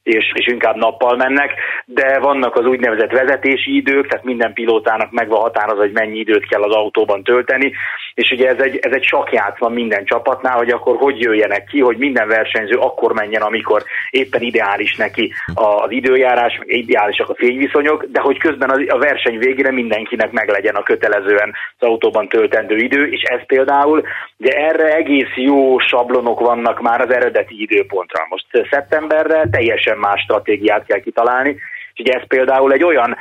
és, 0.06 0.32
és 0.34 0.48
inkább 0.48 0.76
nappal 0.76 1.16
mennek, 1.16 1.52
de 1.86 2.20
vannak 2.20 2.56
az 2.56 2.66
úgynevezett 2.66 3.12
vezetési 3.12 3.76
idők, 3.76 4.08
tehát 4.08 4.26
minden 4.26 4.54
pilótának 4.54 5.12
meg 5.12 5.28
van 5.28 5.40
határozva, 5.40 5.82
hogy 5.82 5.92
mennyi 5.92 6.18
időt 6.18 6.48
kell 6.48 6.62
az 6.62 6.74
autóban 6.76 7.24
tölteni, 7.24 7.72
és 8.14 8.32
ugye 8.32 8.48
ez 8.48 8.60
egy, 8.60 8.78
ez 8.82 8.92
egy 8.92 9.04
sakjátszma 9.04 9.70
minden 9.70 10.06
csapatnál, 10.06 10.58
hogy 10.58 10.70
akkor 10.70 10.96
hogy 10.98 11.20
jöjjenek 11.20 11.64
ki, 11.64 11.80
hogy 11.80 11.98
minden 11.98 12.28
versenyző 12.28 12.78
akkor 12.78 13.14
menjen, 13.14 13.42
amikor 13.42 13.84
éppen 14.10 14.42
ideális 14.42 14.96
neki 14.96 15.34
az 15.54 15.92
időjárás, 15.92 16.60
ideálisak 16.66 17.30
a 17.30 17.36
fényviszonyok, 17.36 18.06
de 18.12 18.20
hogy 18.20 18.38
közben 18.38 18.70
a 18.70 18.98
verseny 18.98 19.38
végére 19.38 19.72
mindenkinek 19.72 20.32
meglegyen 20.32 20.76
a 20.76 20.84
kötelezően 20.84 21.54
az 21.78 21.88
autóban 21.88 22.28
töltendő 22.28 22.78
idő, 22.78 23.08
és 23.08 23.22
ez 23.22 23.46
például, 23.46 24.04
ugye 24.38 24.52
erre 24.52 24.96
egész 24.96 25.36
jó 25.36 25.80
sablonok 25.80 26.40
vannak 26.40 26.82
már 26.82 27.02
az 27.02 27.14
eredeti 27.14 27.62
időpontra. 27.62 28.26
Most 28.30 28.46
szeptemberre 28.70 29.48
teljesen 29.52 29.95
teljesen 29.96 30.00
más 30.00 30.22
stratégiát 30.22 30.86
kell 30.86 31.00
kitalálni. 31.00 31.56
És 31.94 32.00
ugye 32.00 32.14
ez 32.14 32.28
például 32.28 32.72
egy 32.72 32.84
olyan 32.84 33.18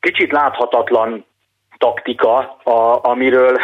kicsit 0.00 0.32
láthatatlan 0.32 1.24
taktika, 1.78 2.36
a, 2.64 3.00
amiről 3.02 3.56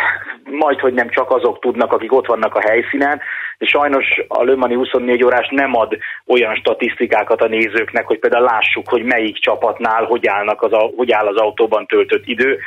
majd, 0.44 0.80
hogy 0.80 0.94
nem 0.94 1.08
csak 1.08 1.30
azok 1.30 1.60
tudnak, 1.60 1.92
akik 1.92 2.12
ott 2.12 2.26
vannak 2.26 2.54
a 2.54 2.60
helyszínen, 2.60 3.20
de 3.58 3.66
sajnos 3.66 4.06
a 4.28 4.42
Lömani 4.42 4.74
24 4.74 5.24
órás 5.24 5.48
nem 5.50 5.76
ad 5.76 5.96
olyan 6.26 6.54
statisztikákat 6.54 7.40
a 7.40 7.48
nézőknek, 7.48 8.06
hogy 8.06 8.18
például 8.18 8.44
lássuk, 8.44 8.88
hogy 8.88 9.02
melyik 9.02 9.38
csapatnál 9.38 10.04
hogy, 10.04 10.26
állnak 10.26 10.62
az, 10.62 10.72
hogy 10.96 11.12
áll 11.12 11.26
az 11.26 11.36
autóban 11.36 11.86
töltött 11.86 12.26
idő, 12.26 12.58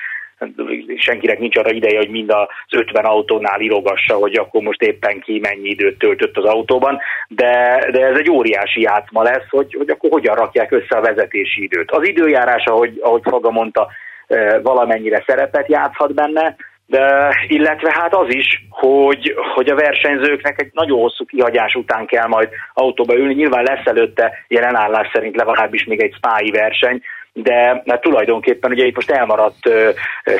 senkinek 0.96 1.40
nincs 1.40 1.58
arra 1.58 1.72
ideje, 1.72 1.98
hogy 1.98 2.10
mind 2.10 2.30
az 2.30 2.48
50 2.72 3.06
autónál 3.06 3.62
irogassa, 3.62 4.16
hogy 4.16 4.36
akkor 4.36 4.62
most 4.62 4.82
éppen 4.82 5.20
ki 5.20 5.40
mennyi 5.40 5.70
időt 5.70 5.98
töltött 5.98 6.38
az 6.38 6.46
autóban, 6.46 7.00
de, 7.28 7.86
de 7.92 8.06
ez 8.06 8.18
egy 8.18 8.30
óriási 8.30 8.82
játszma 8.82 9.24
lesz, 9.24 9.50
hogy, 9.50 9.76
hogy 9.78 9.90
akkor 9.90 10.10
hogyan 10.12 10.36
rakják 10.36 10.72
össze 10.72 10.96
a 10.98 11.02
vezetési 11.02 11.64
időt. 11.64 11.92
Az 11.92 12.08
időjárás, 12.08 12.66
ahogy, 12.66 13.00
ahogy 13.02 13.22
Faga 13.24 13.52
mondta, 13.52 13.88
e, 14.28 14.60
valamennyire 14.60 15.24
szerepet 15.28 15.70
játszhat 15.70 16.14
benne, 16.14 16.56
de, 16.86 17.30
illetve 17.48 17.92
hát 17.94 18.16
az 18.16 18.34
is, 18.34 18.66
hogy, 18.70 19.36
hogy 19.54 19.70
a 19.70 19.76
versenyzőknek 19.76 20.62
egy 20.62 20.70
nagyon 20.74 21.00
hosszú 21.00 21.26
kihagyás 21.26 21.74
után 21.76 22.06
kell 22.06 22.28
majd 22.28 22.50
autóba 22.74 23.16
ülni. 23.16 23.34
Nyilván 23.34 23.64
lesz 23.64 23.86
előtte 23.86 24.46
jelenállás 24.48 25.10
szerint 25.14 25.36
legalábbis 25.36 25.84
még 25.84 26.02
egy 26.02 26.14
spái 26.16 26.52
verseny, 26.52 27.02
de 27.34 27.82
mert 27.86 28.02
tulajdonképpen 28.02 28.72
ugye 28.72 28.86
itt 28.86 28.96
most 28.96 29.12
elmaradt 29.12 29.70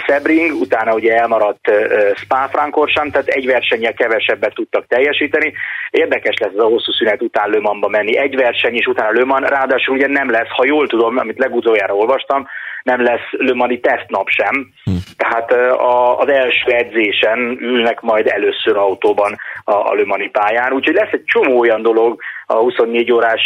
Sebring, 0.06 0.62
utána 0.62 0.94
ugye 0.94 1.16
elmaradt 1.16 1.72
Spa-Francorchamps, 2.16 3.12
tehát 3.12 3.28
egy 3.28 3.46
versennyel 3.46 3.94
kevesebbet 3.94 4.54
tudtak 4.54 4.88
teljesíteni. 4.88 5.54
Érdekes 5.90 6.38
lesz 6.38 6.54
ez 6.54 6.64
a 6.64 6.68
hosszú 6.68 6.92
szünet 6.92 7.22
után 7.22 7.50
Le 7.50 7.60
Mansba 7.60 7.88
menni. 7.88 8.18
Egy 8.18 8.36
verseny 8.36 8.76
és 8.76 8.86
utána 8.86 9.12
Le 9.12 9.26
Mans, 9.26 9.50
ráadásul 9.50 9.96
ugye 9.96 10.08
nem 10.08 10.30
lesz, 10.30 10.50
ha 10.50 10.66
jól 10.66 10.88
tudom, 10.88 11.18
amit 11.18 11.40
legutoljára 11.40 11.96
olvastam, 11.96 12.48
nem 12.84 13.04
lesz 13.04 13.32
Le 13.32 13.54
Mani 13.54 13.80
tesztnap 13.80 14.28
sem, 14.28 14.74
hm. 14.84 14.92
tehát 15.18 15.52
a, 15.72 16.20
az 16.20 16.30
első 16.30 16.72
edzésen 16.72 17.58
ülnek 17.60 18.02
majd 18.02 18.28
először 18.28 18.78
autóban 18.78 19.36
a, 19.64 19.74
a 19.74 19.94
Le 19.94 20.06
Mani 20.06 20.30
pályán, 20.30 20.74
úgyhogy 20.74 20.96
lesz 20.96 21.12
egy 21.12 21.24
csomó 21.26 21.60
olyan 21.60 21.82
dolog 21.82 22.22
a 22.46 22.54
24 22.54 23.12
órás 23.12 23.42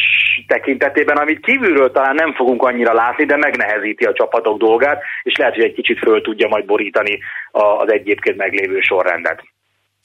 tekintetében, 0.47 1.17
amit 1.17 1.45
kívülről 1.45 1.91
talán 1.91 2.15
nem 2.15 2.33
fogunk 2.33 2.63
annyira 2.63 2.93
látni, 2.93 3.25
de 3.25 3.37
megnehezíti 3.37 4.05
a 4.05 4.13
csapatok 4.13 4.57
dolgát, 4.57 5.01
és 5.23 5.35
lehet, 5.37 5.53
hogy 5.55 5.63
egy 5.63 5.73
kicsit 5.73 5.97
föl 5.97 6.21
tudja 6.21 6.47
majd 6.47 6.65
borítani 6.65 7.19
az 7.51 7.91
egyébként 7.91 8.37
meglévő 8.37 8.79
sorrendet. 8.79 9.43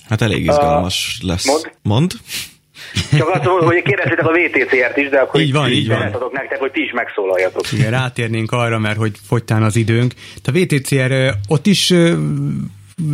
Hát 0.08 0.22
elég 0.22 0.44
izgalmas 0.44 1.18
uh, 1.22 1.28
lesz. 1.28 1.46
Mond? 1.46 1.70
Mond? 1.82 2.12
Csak 3.18 3.28
azt 3.28 3.44
mondom, 3.44 3.66
hogy 3.66 3.82
kérdeztétek 3.82 4.26
a 4.26 4.32
VTCR-t 4.32 4.96
is, 4.96 5.08
de 5.08 5.18
akkor 5.18 5.40
így 5.40 5.52
van, 5.52 5.70
így 5.70 5.88
van. 5.88 6.02
adok 6.02 6.32
nektek, 6.32 6.58
hogy 6.58 6.70
ti 6.70 6.82
is 6.82 6.92
megszólaljatok. 6.92 7.72
Igen, 7.72 7.90
rátérnénk 7.90 8.52
arra, 8.52 8.78
mert 8.78 8.96
hogy 8.96 9.12
fogytán 9.28 9.62
az 9.62 9.76
időnk. 9.76 10.12
A 10.44 10.50
VTCR 10.50 11.34
ott 11.48 11.66
is 11.66 11.94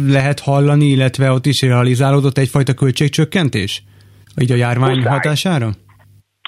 lehet 0.06 0.40
hallani, 0.40 0.86
illetve 0.86 1.30
ott 1.30 1.46
is 1.46 1.62
realizálódott 1.62 2.38
egyfajta 2.38 2.74
költségcsökkentés? 2.74 3.82
Így 4.40 4.52
a 4.52 4.56
járvány 4.56 4.96
Muszáj. 4.96 5.12
hatására? 5.12 5.68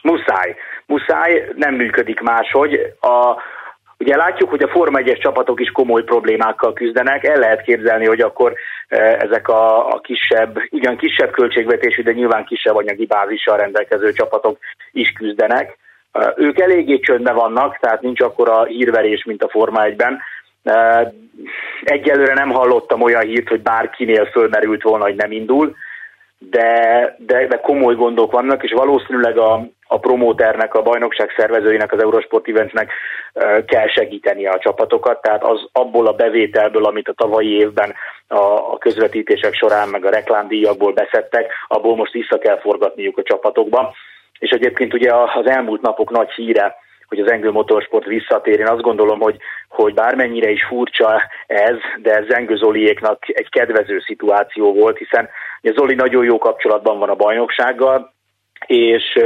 Muszáj. 0.02 0.56
Muszáj, 0.86 1.48
nem 1.56 1.74
működik 1.74 2.20
máshogy. 2.20 2.74
A, 3.00 3.36
Ugye 4.00 4.16
látjuk, 4.16 4.50
hogy 4.50 4.62
a 4.62 4.68
Forma 4.68 4.98
1-es 5.02 5.18
csapatok 5.20 5.60
is 5.60 5.70
komoly 5.70 6.02
problémákkal 6.02 6.72
küzdenek, 6.72 7.24
el 7.24 7.38
lehet 7.38 7.62
képzelni, 7.62 8.06
hogy 8.06 8.20
akkor 8.20 8.54
e, 8.88 8.96
ezek 8.98 9.48
a, 9.48 9.88
a 9.88 10.00
kisebb, 10.00 10.58
ugyan 10.70 10.96
kisebb 10.96 11.30
költségvetésű, 11.30 12.02
de 12.02 12.12
nyilván 12.12 12.44
kisebb 12.44 12.76
anyagi 12.76 13.06
bázissal 13.06 13.56
rendelkező 13.56 14.12
csapatok 14.12 14.58
is 14.92 15.12
küzdenek. 15.12 15.78
E, 16.12 16.34
ők 16.36 16.58
eléggé 16.58 16.98
csöndben 16.98 17.34
vannak, 17.34 17.78
tehát 17.78 18.00
nincs 18.00 18.20
akkor 18.20 18.48
a 18.48 18.64
hírverés, 18.64 19.24
mint 19.24 19.42
a 19.42 19.48
Forma 19.48 19.80
1-ben. 19.84 20.18
E, 20.62 21.12
egyelőre 21.82 22.34
nem 22.34 22.50
hallottam 22.50 23.02
olyan 23.02 23.22
hírt, 23.22 23.48
hogy 23.48 23.60
bárkinél 23.60 24.24
fölmerült 24.26 24.82
volna, 24.82 25.04
hogy 25.04 25.16
nem 25.16 25.32
indul 25.32 25.76
de, 26.48 27.14
de, 27.18 27.46
de 27.46 27.56
komoly 27.56 27.94
gondok 27.94 28.32
vannak, 28.32 28.62
és 28.62 28.72
valószínűleg 28.72 29.38
a, 29.38 29.66
a 29.86 29.98
promóternek, 29.98 30.74
a 30.74 30.82
bajnokság 30.82 31.34
szervezőinek, 31.36 31.92
az 31.92 32.02
Eurosport 32.02 32.48
Eventsnek 32.48 32.92
kell 33.66 33.88
segíteni 33.88 34.46
a 34.46 34.58
csapatokat, 34.58 35.22
tehát 35.22 35.44
az 35.44 35.68
abból 35.72 36.06
a 36.06 36.12
bevételből, 36.12 36.84
amit 36.84 37.08
a 37.08 37.12
tavalyi 37.12 37.56
évben 37.56 37.94
a, 38.28 38.72
a 38.72 38.78
közvetítések 38.78 39.54
során, 39.54 39.88
meg 39.88 40.04
a 40.04 40.10
reklámdíjakból 40.10 40.92
beszedtek, 40.92 41.52
abból 41.68 41.96
most 41.96 42.12
vissza 42.12 42.38
kell 42.38 42.60
forgatniuk 42.60 43.18
a 43.18 43.22
csapatokba. 43.22 43.94
És 44.38 44.50
egyébként 44.50 44.94
ugye 44.94 45.14
az 45.14 45.46
elmúlt 45.46 45.80
napok 45.80 46.10
nagy 46.10 46.30
híre, 46.30 46.76
hogy 47.10 47.18
az 47.18 47.30
Engő 47.30 47.50
Motorsport 47.50 48.06
visszatér. 48.06 48.58
Én 48.60 48.68
azt 48.68 48.82
gondolom, 48.82 49.20
hogy, 49.20 49.36
hogy 49.68 49.94
bármennyire 49.94 50.50
is 50.50 50.64
furcsa 50.64 51.22
ez, 51.46 51.76
de 52.02 52.24
Zengő 52.28 52.56
Zoliéknak 52.56 53.22
egy 53.26 53.48
kedvező 53.48 54.00
szituáció 54.00 54.72
volt, 54.72 54.98
hiszen 54.98 55.28
Zoli 55.62 55.94
nagyon 55.94 56.24
jó 56.24 56.38
kapcsolatban 56.38 56.98
van 56.98 57.08
a 57.08 57.14
bajnoksággal, 57.14 58.12
és 58.66 59.18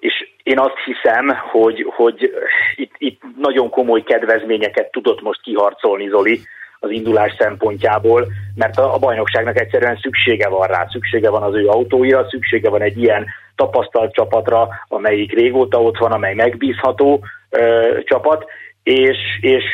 és 0.00 0.28
én 0.42 0.58
azt 0.58 0.78
hiszem, 0.84 1.36
hogy, 1.50 1.86
hogy 1.96 2.32
itt, 2.74 2.94
itt 2.98 3.20
nagyon 3.36 3.70
komoly 3.70 4.02
kedvezményeket 4.02 4.90
tudott 4.90 5.20
most 5.20 5.40
kiharcolni 5.42 6.08
Zoli 6.08 6.40
az 6.78 6.90
indulás 6.90 7.34
szempontjából, 7.38 8.26
mert 8.54 8.78
a, 8.78 8.94
a 8.94 8.98
bajnokságnak 8.98 9.60
egyszerűen 9.60 9.98
szüksége 10.02 10.48
van 10.48 10.66
rá, 10.66 10.86
szüksége 10.90 11.30
van 11.30 11.42
az 11.42 11.54
ő 11.54 11.66
autóira, 11.66 12.28
szüksége 12.28 12.70
van 12.70 12.82
egy 12.82 12.98
ilyen 12.98 13.26
tapasztalt 13.56 14.14
csapatra, 14.14 14.68
amelyik 14.88 15.32
régóta 15.32 15.82
ott 15.82 15.98
van, 15.98 16.12
amely 16.12 16.34
megbízható 16.34 17.24
ö, 17.50 17.98
csapat, 18.04 18.44
és, 18.82 19.18
és 19.40 19.64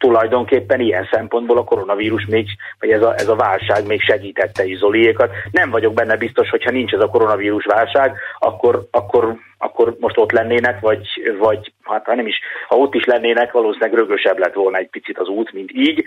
tulajdonképpen 0.00 0.80
ilyen 0.80 1.08
szempontból 1.10 1.58
a 1.58 1.64
koronavírus 1.64 2.26
még, 2.26 2.46
vagy 2.78 2.90
ez 2.90 3.02
a, 3.02 3.14
ez 3.16 3.28
a 3.28 3.36
válság 3.36 3.86
még 3.86 4.00
segítette 4.00 4.64
Zoliékat. 4.76 5.30
Nem 5.50 5.70
vagyok 5.70 5.94
benne 5.94 6.16
biztos, 6.16 6.50
hogyha 6.50 6.70
nincs 6.70 6.92
ez 6.92 7.00
a 7.00 7.08
koronavírus 7.08 7.64
válság, 7.64 8.16
akkor, 8.38 8.82
akkor, 8.90 9.34
akkor 9.58 9.96
most 10.00 10.18
ott 10.18 10.32
lennének, 10.32 10.80
vagy, 10.80 11.06
vagy 11.38 11.72
hát 11.82 12.06
ha 12.06 12.14
nem 12.14 12.26
is, 12.26 12.40
ha 12.68 12.76
ott 12.76 12.94
is 12.94 13.04
lennének, 13.04 13.52
valószínűleg 13.52 13.94
rögösebb 13.94 14.38
lett 14.38 14.54
volna 14.54 14.78
egy 14.78 14.90
picit 14.90 15.18
az 15.18 15.28
út, 15.28 15.52
mint 15.52 15.70
így, 15.72 16.04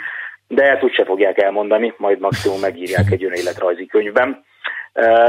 de 0.47 0.71
ezt 0.71 0.84
úgyse 0.84 1.06
fogják 1.06 1.41
elmondani, 1.41 1.93
majd 1.97 2.19
maximum 2.19 2.60
megírják 2.60 3.12
egy 3.12 3.23
önéletrajzi 3.23 3.86
könyvben. 3.86 4.43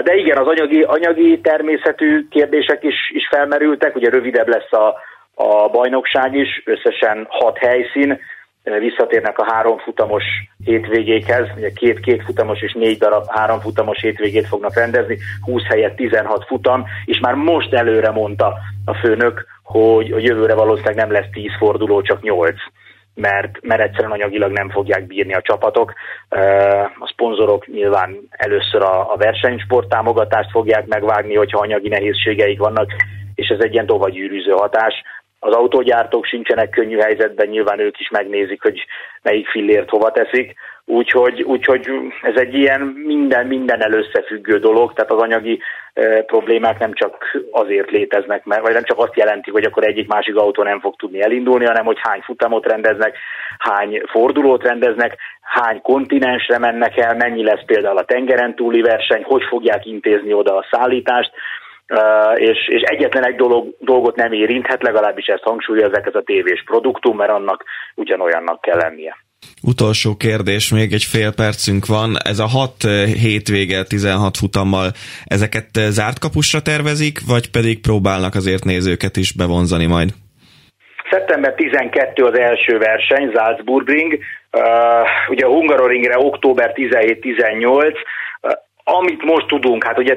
De 0.04 0.14
igen, 0.14 0.36
az 0.36 0.46
anyagi, 0.46 0.82
anyagi 0.82 1.40
természetű 1.40 2.28
kérdések 2.30 2.82
is, 2.82 3.10
is 3.12 3.28
felmerültek, 3.28 3.96
ugye 3.96 4.10
rövidebb 4.10 4.48
lesz 4.48 4.72
a, 4.72 4.94
a 5.34 5.68
bajnokság 5.68 6.34
is, 6.34 6.62
összesen 6.64 7.26
hat 7.28 7.58
helyszín, 7.58 8.20
visszatérnek 8.64 9.38
a 9.38 9.52
három 9.52 9.78
futamos 9.78 10.24
hétvégékhez, 10.64 11.48
ugye 11.56 11.70
két 11.72 12.00
két 12.00 12.22
futamos 12.22 12.62
és 12.62 12.72
négy 12.72 12.98
darab 12.98 13.24
három 13.28 13.60
futamos 13.60 14.00
hétvégét 14.00 14.46
fognak 14.46 14.74
rendezni, 14.74 15.18
20 15.40 15.62
helyett 15.62 15.96
16 15.96 16.44
futam, 16.44 16.84
és 17.04 17.18
már 17.20 17.34
most 17.34 17.72
előre 17.72 18.10
mondta 18.10 18.54
a 18.84 18.94
főnök, 18.94 19.46
hogy 19.62 20.12
a 20.12 20.18
jövőre 20.18 20.54
valószínűleg 20.54 20.96
nem 20.96 21.10
lesz 21.10 21.30
10 21.32 21.50
forduló, 21.58 22.02
csak 22.02 22.22
8 22.22 22.54
mert, 23.14 23.62
mert 23.62 23.80
egyszerűen 23.80 24.12
anyagilag 24.12 24.52
nem 24.52 24.70
fogják 24.70 25.06
bírni 25.06 25.34
a 25.34 25.42
csapatok. 25.42 25.92
A 26.98 27.10
szponzorok 27.12 27.66
nyilván 27.66 28.16
először 28.30 28.82
a, 28.82 29.12
a 29.12 29.16
versenysport 29.16 29.88
támogatást 29.88 30.50
fogják 30.50 30.86
megvágni, 30.86 31.34
hogyha 31.34 31.58
anyagi 31.58 31.88
nehézségeik 31.88 32.58
vannak, 32.58 32.90
és 33.34 33.48
ez 33.48 33.58
egy 33.60 33.72
ilyen 33.72 33.86
tovagyűrűző 33.86 34.50
hatás. 34.50 35.02
Az 35.46 35.54
autógyártók 35.54 36.24
sincsenek 36.24 36.70
könnyű 36.70 36.98
helyzetben, 36.98 37.48
nyilván 37.48 37.78
ők 37.78 38.00
is 38.00 38.10
megnézik, 38.10 38.62
hogy 38.62 38.84
melyik 39.22 39.48
fillért 39.48 39.90
hova 39.90 40.10
teszik. 40.10 40.54
Úgyhogy, 40.84 41.42
úgyhogy 41.42 41.90
ez 42.22 42.40
egy 42.40 42.54
ilyen 42.54 42.80
minden, 42.80 43.46
minden 43.46 43.94
összefüggő 43.94 44.58
dolog, 44.58 44.92
tehát 44.92 45.10
az 45.10 45.20
anyagi 45.20 45.60
e, 45.92 46.22
problémák 46.22 46.78
nem 46.78 46.92
csak 46.92 47.24
azért 47.50 47.90
léteznek 47.90 48.44
meg, 48.44 48.62
vagy 48.62 48.72
nem 48.72 48.84
csak 48.84 48.98
azt 48.98 49.16
jelenti, 49.16 49.50
hogy 49.50 49.64
akkor 49.64 49.84
egyik-másik 49.84 50.36
autó 50.36 50.62
nem 50.62 50.80
fog 50.80 50.96
tudni 50.96 51.22
elindulni, 51.22 51.64
hanem 51.64 51.84
hogy 51.84 51.98
hány 52.00 52.20
futamot 52.20 52.66
rendeznek, 52.66 53.16
hány 53.58 54.02
fordulót 54.06 54.62
rendeznek, 54.62 55.16
hány 55.40 55.80
kontinensre 55.82 56.58
mennek 56.58 56.96
el, 56.96 57.14
mennyi 57.14 57.44
lesz 57.44 57.64
például 57.66 57.98
a 57.98 58.04
tengeren 58.04 58.54
túli 58.54 58.80
verseny, 58.80 59.22
hogy 59.24 59.42
fogják 59.42 59.86
intézni 59.86 60.32
oda 60.32 60.56
a 60.56 60.66
szállítást, 60.70 61.32
és, 62.34 62.68
és 62.68 62.80
egyetlen 62.82 63.26
egy 63.26 63.36
dolog, 63.36 63.74
dolgot 63.78 64.16
nem 64.16 64.32
érinthet, 64.32 64.82
legalábbis 64.82 65.26
ezt 65.26 65.42
hangsúlyozzák, 65.42 66.06
ez 66.06 66.14
a 66.14 66.22
tévés 66.22 66.62
produktum, 66.66 67.16
mert 67.16 67.30
annak 67.30 67.64
ugyanolyannak 67.94 68.60
kell 68.60 68.76
lennie. 68.76 69.16
Utolsó 69.62 70.16
kérdés, 70.16 70.72
még 70.72 70.92
egy 70.92 71.04
fél 71.04 71.32
percünk 71.34 71.86
van. 71.86 72.16
Ez 72.24 72.38
a 72.38 72.46
hat 72.46 72.76
hétvége 73.22 73.82
16 73.82 74.36
futammal, 74.36 74.88
ezeket 75.24 75.68
zárt 75.72 76.18
kapusra 76.18 76.60
tervezik, 76.60 77.18
vagy 77.26 77.50
pedig 77.50 77.80
próbálnak 77.80 78.34
azért 78.34 78.64
nézőket 78.64 79.16
is 79.16 79.32
bevonzani 79.32 79.86
majd? 79.86 80.10
Szeptember 81.10 81.54
12 81.54 82.24
az 82.24 82.38
első 82.38 82.78
verseny, 82.78 83.32
Salzburgring, 83.34 84.12
uh, 84.12 84.20
ugye 85.28 85.44
a 85.44 85.48
Hungaroringre 85.48 86.18
október 86.18 86.72
17-18, 86.74 87.94
amit 88.84 89.22
most 89.24 89.46
tudunk, 89.46 89.84
hát 89.84 89.98
ugye 89.98 90.16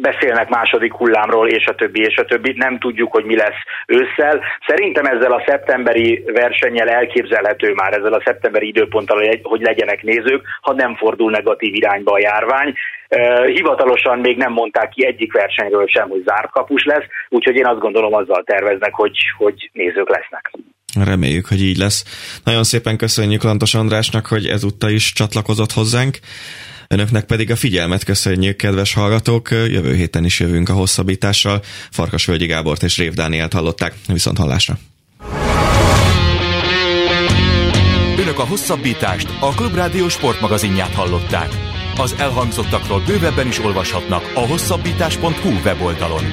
beszélnek 0.00 0.48
második 0.48 0.92
hullámról, 0.92 1.48
és 1.48 1.66
a 1.66 1.74
többi, 1.74 2.00
és 2.00 2.16
a 2.16 2.24
többi, 2.24 2.54
nem 2.56 2.78
tudjuk, 2.78 3.12
hogy 3.12 3.24
mi 3.24 3.36
lesz 3.36 3.60
ősszel. 3.86 4.40
Szerintem 4.66 5.04
ezzel 5.04 5.32
a 5.32 5.42
szeptemberi 5.46 6.24
versennyel 6.32 6.88
elképzelhető 6.88 7.72
már, 7.72 7.92
ezzel 7.92 8.12
a 8.12 8.22
szeptemberi 8.24 8.66
időponttal, 8.66 9.38
hogy 9.42 9.60
legyenek 9.60 10.02
nézők, 10.02 10.42
ha 10.60 10.72
nem 10.72 10.96
fordul 10.96 11.30
negatív 11.30 11.74
irányba 11.74 12.12
a 12.12 12.20
járvány. 12.20 12.74
Hivatalosan 13.46 14.18
még 14.18 14.36
nem 14.36 14.52
mondták 14.52 14.88
ki 14.88 15.06
egyik 15.06 15.32
versenyről 15.32 15.86
sem, 15.86 16.08
hogy 16.08 16.22
zárt 16.26 16.50
kapus 16.50 16.84
lesz, 16.84 17.06
úgyhogy 17.28 17.56
én 17.56 17.66
azt 17.66 17.80
gondolom 17.80 18.14
azzal 18.14 18.42
terveznek, 18.44 18.94
hogy, 18.94 19.16
hogy 19.36 19.70
nézők 19.72 20.08
lesznek. 20.08 20.50
Reméljük, 21.04 21.46
hogy 21.46 21.62
így 21.62 21.76
lesz. 21.76 22.04
Nagyon 22.44 22.64
szépen 22.64 22.96
köszönjük 22.96 23.42
Lantos 23.42 23.74
Andrásnak, 23.74 24.26
hogy 24.26 24.46
ezúttal 24.46 24.90
is 24.90 25.12
csatlakozott 25.12 25.72
hozzánk. 25.72 26.18
Önöknek 26.88 27.24
pedig 27.24 27.50
a 27.50 27.56
figyelmet 27.56 28.04
köszönjük, 28.04 28.56
kedves 28.56 28.94
hallgatók. 28.94 29.50
Jövő 29.50 29.94
héten 29.94 30.24
is 30.24 30.40
jövünk 30.40 30.68
a 30.68 30.72
hosszabbítással. 30.72 31.62
Farkas 31.90 32.24
Völgyi 32.24 32.46
Gábort 32.46 32.82
és 32.82 32.96
Rév 32.96 33.12
Dánielt 33.12 33.52
hallották. 33.52 33.94
Viszont 34.06 34.38
hallásra. 34.38 34.78
Önök 38.18 38.38
a 38.38 38.46
hosszabbítást, 38.46 39.28
a 39.40 39.48
Klubrádió 39.48 40.08
sportmagazinját 40.08 40.94
hallották. 40.94 41.48
Az 41.96 42.14
elhangzottakról 42.18 43.02
bővebben 43.06 43.46
is 43.46 43.58
olvashatnak 43.58 44.30
a 44.34 44.40
hosszabbítás.hu 44.40 45.50
weboldalon. 45.64 46.24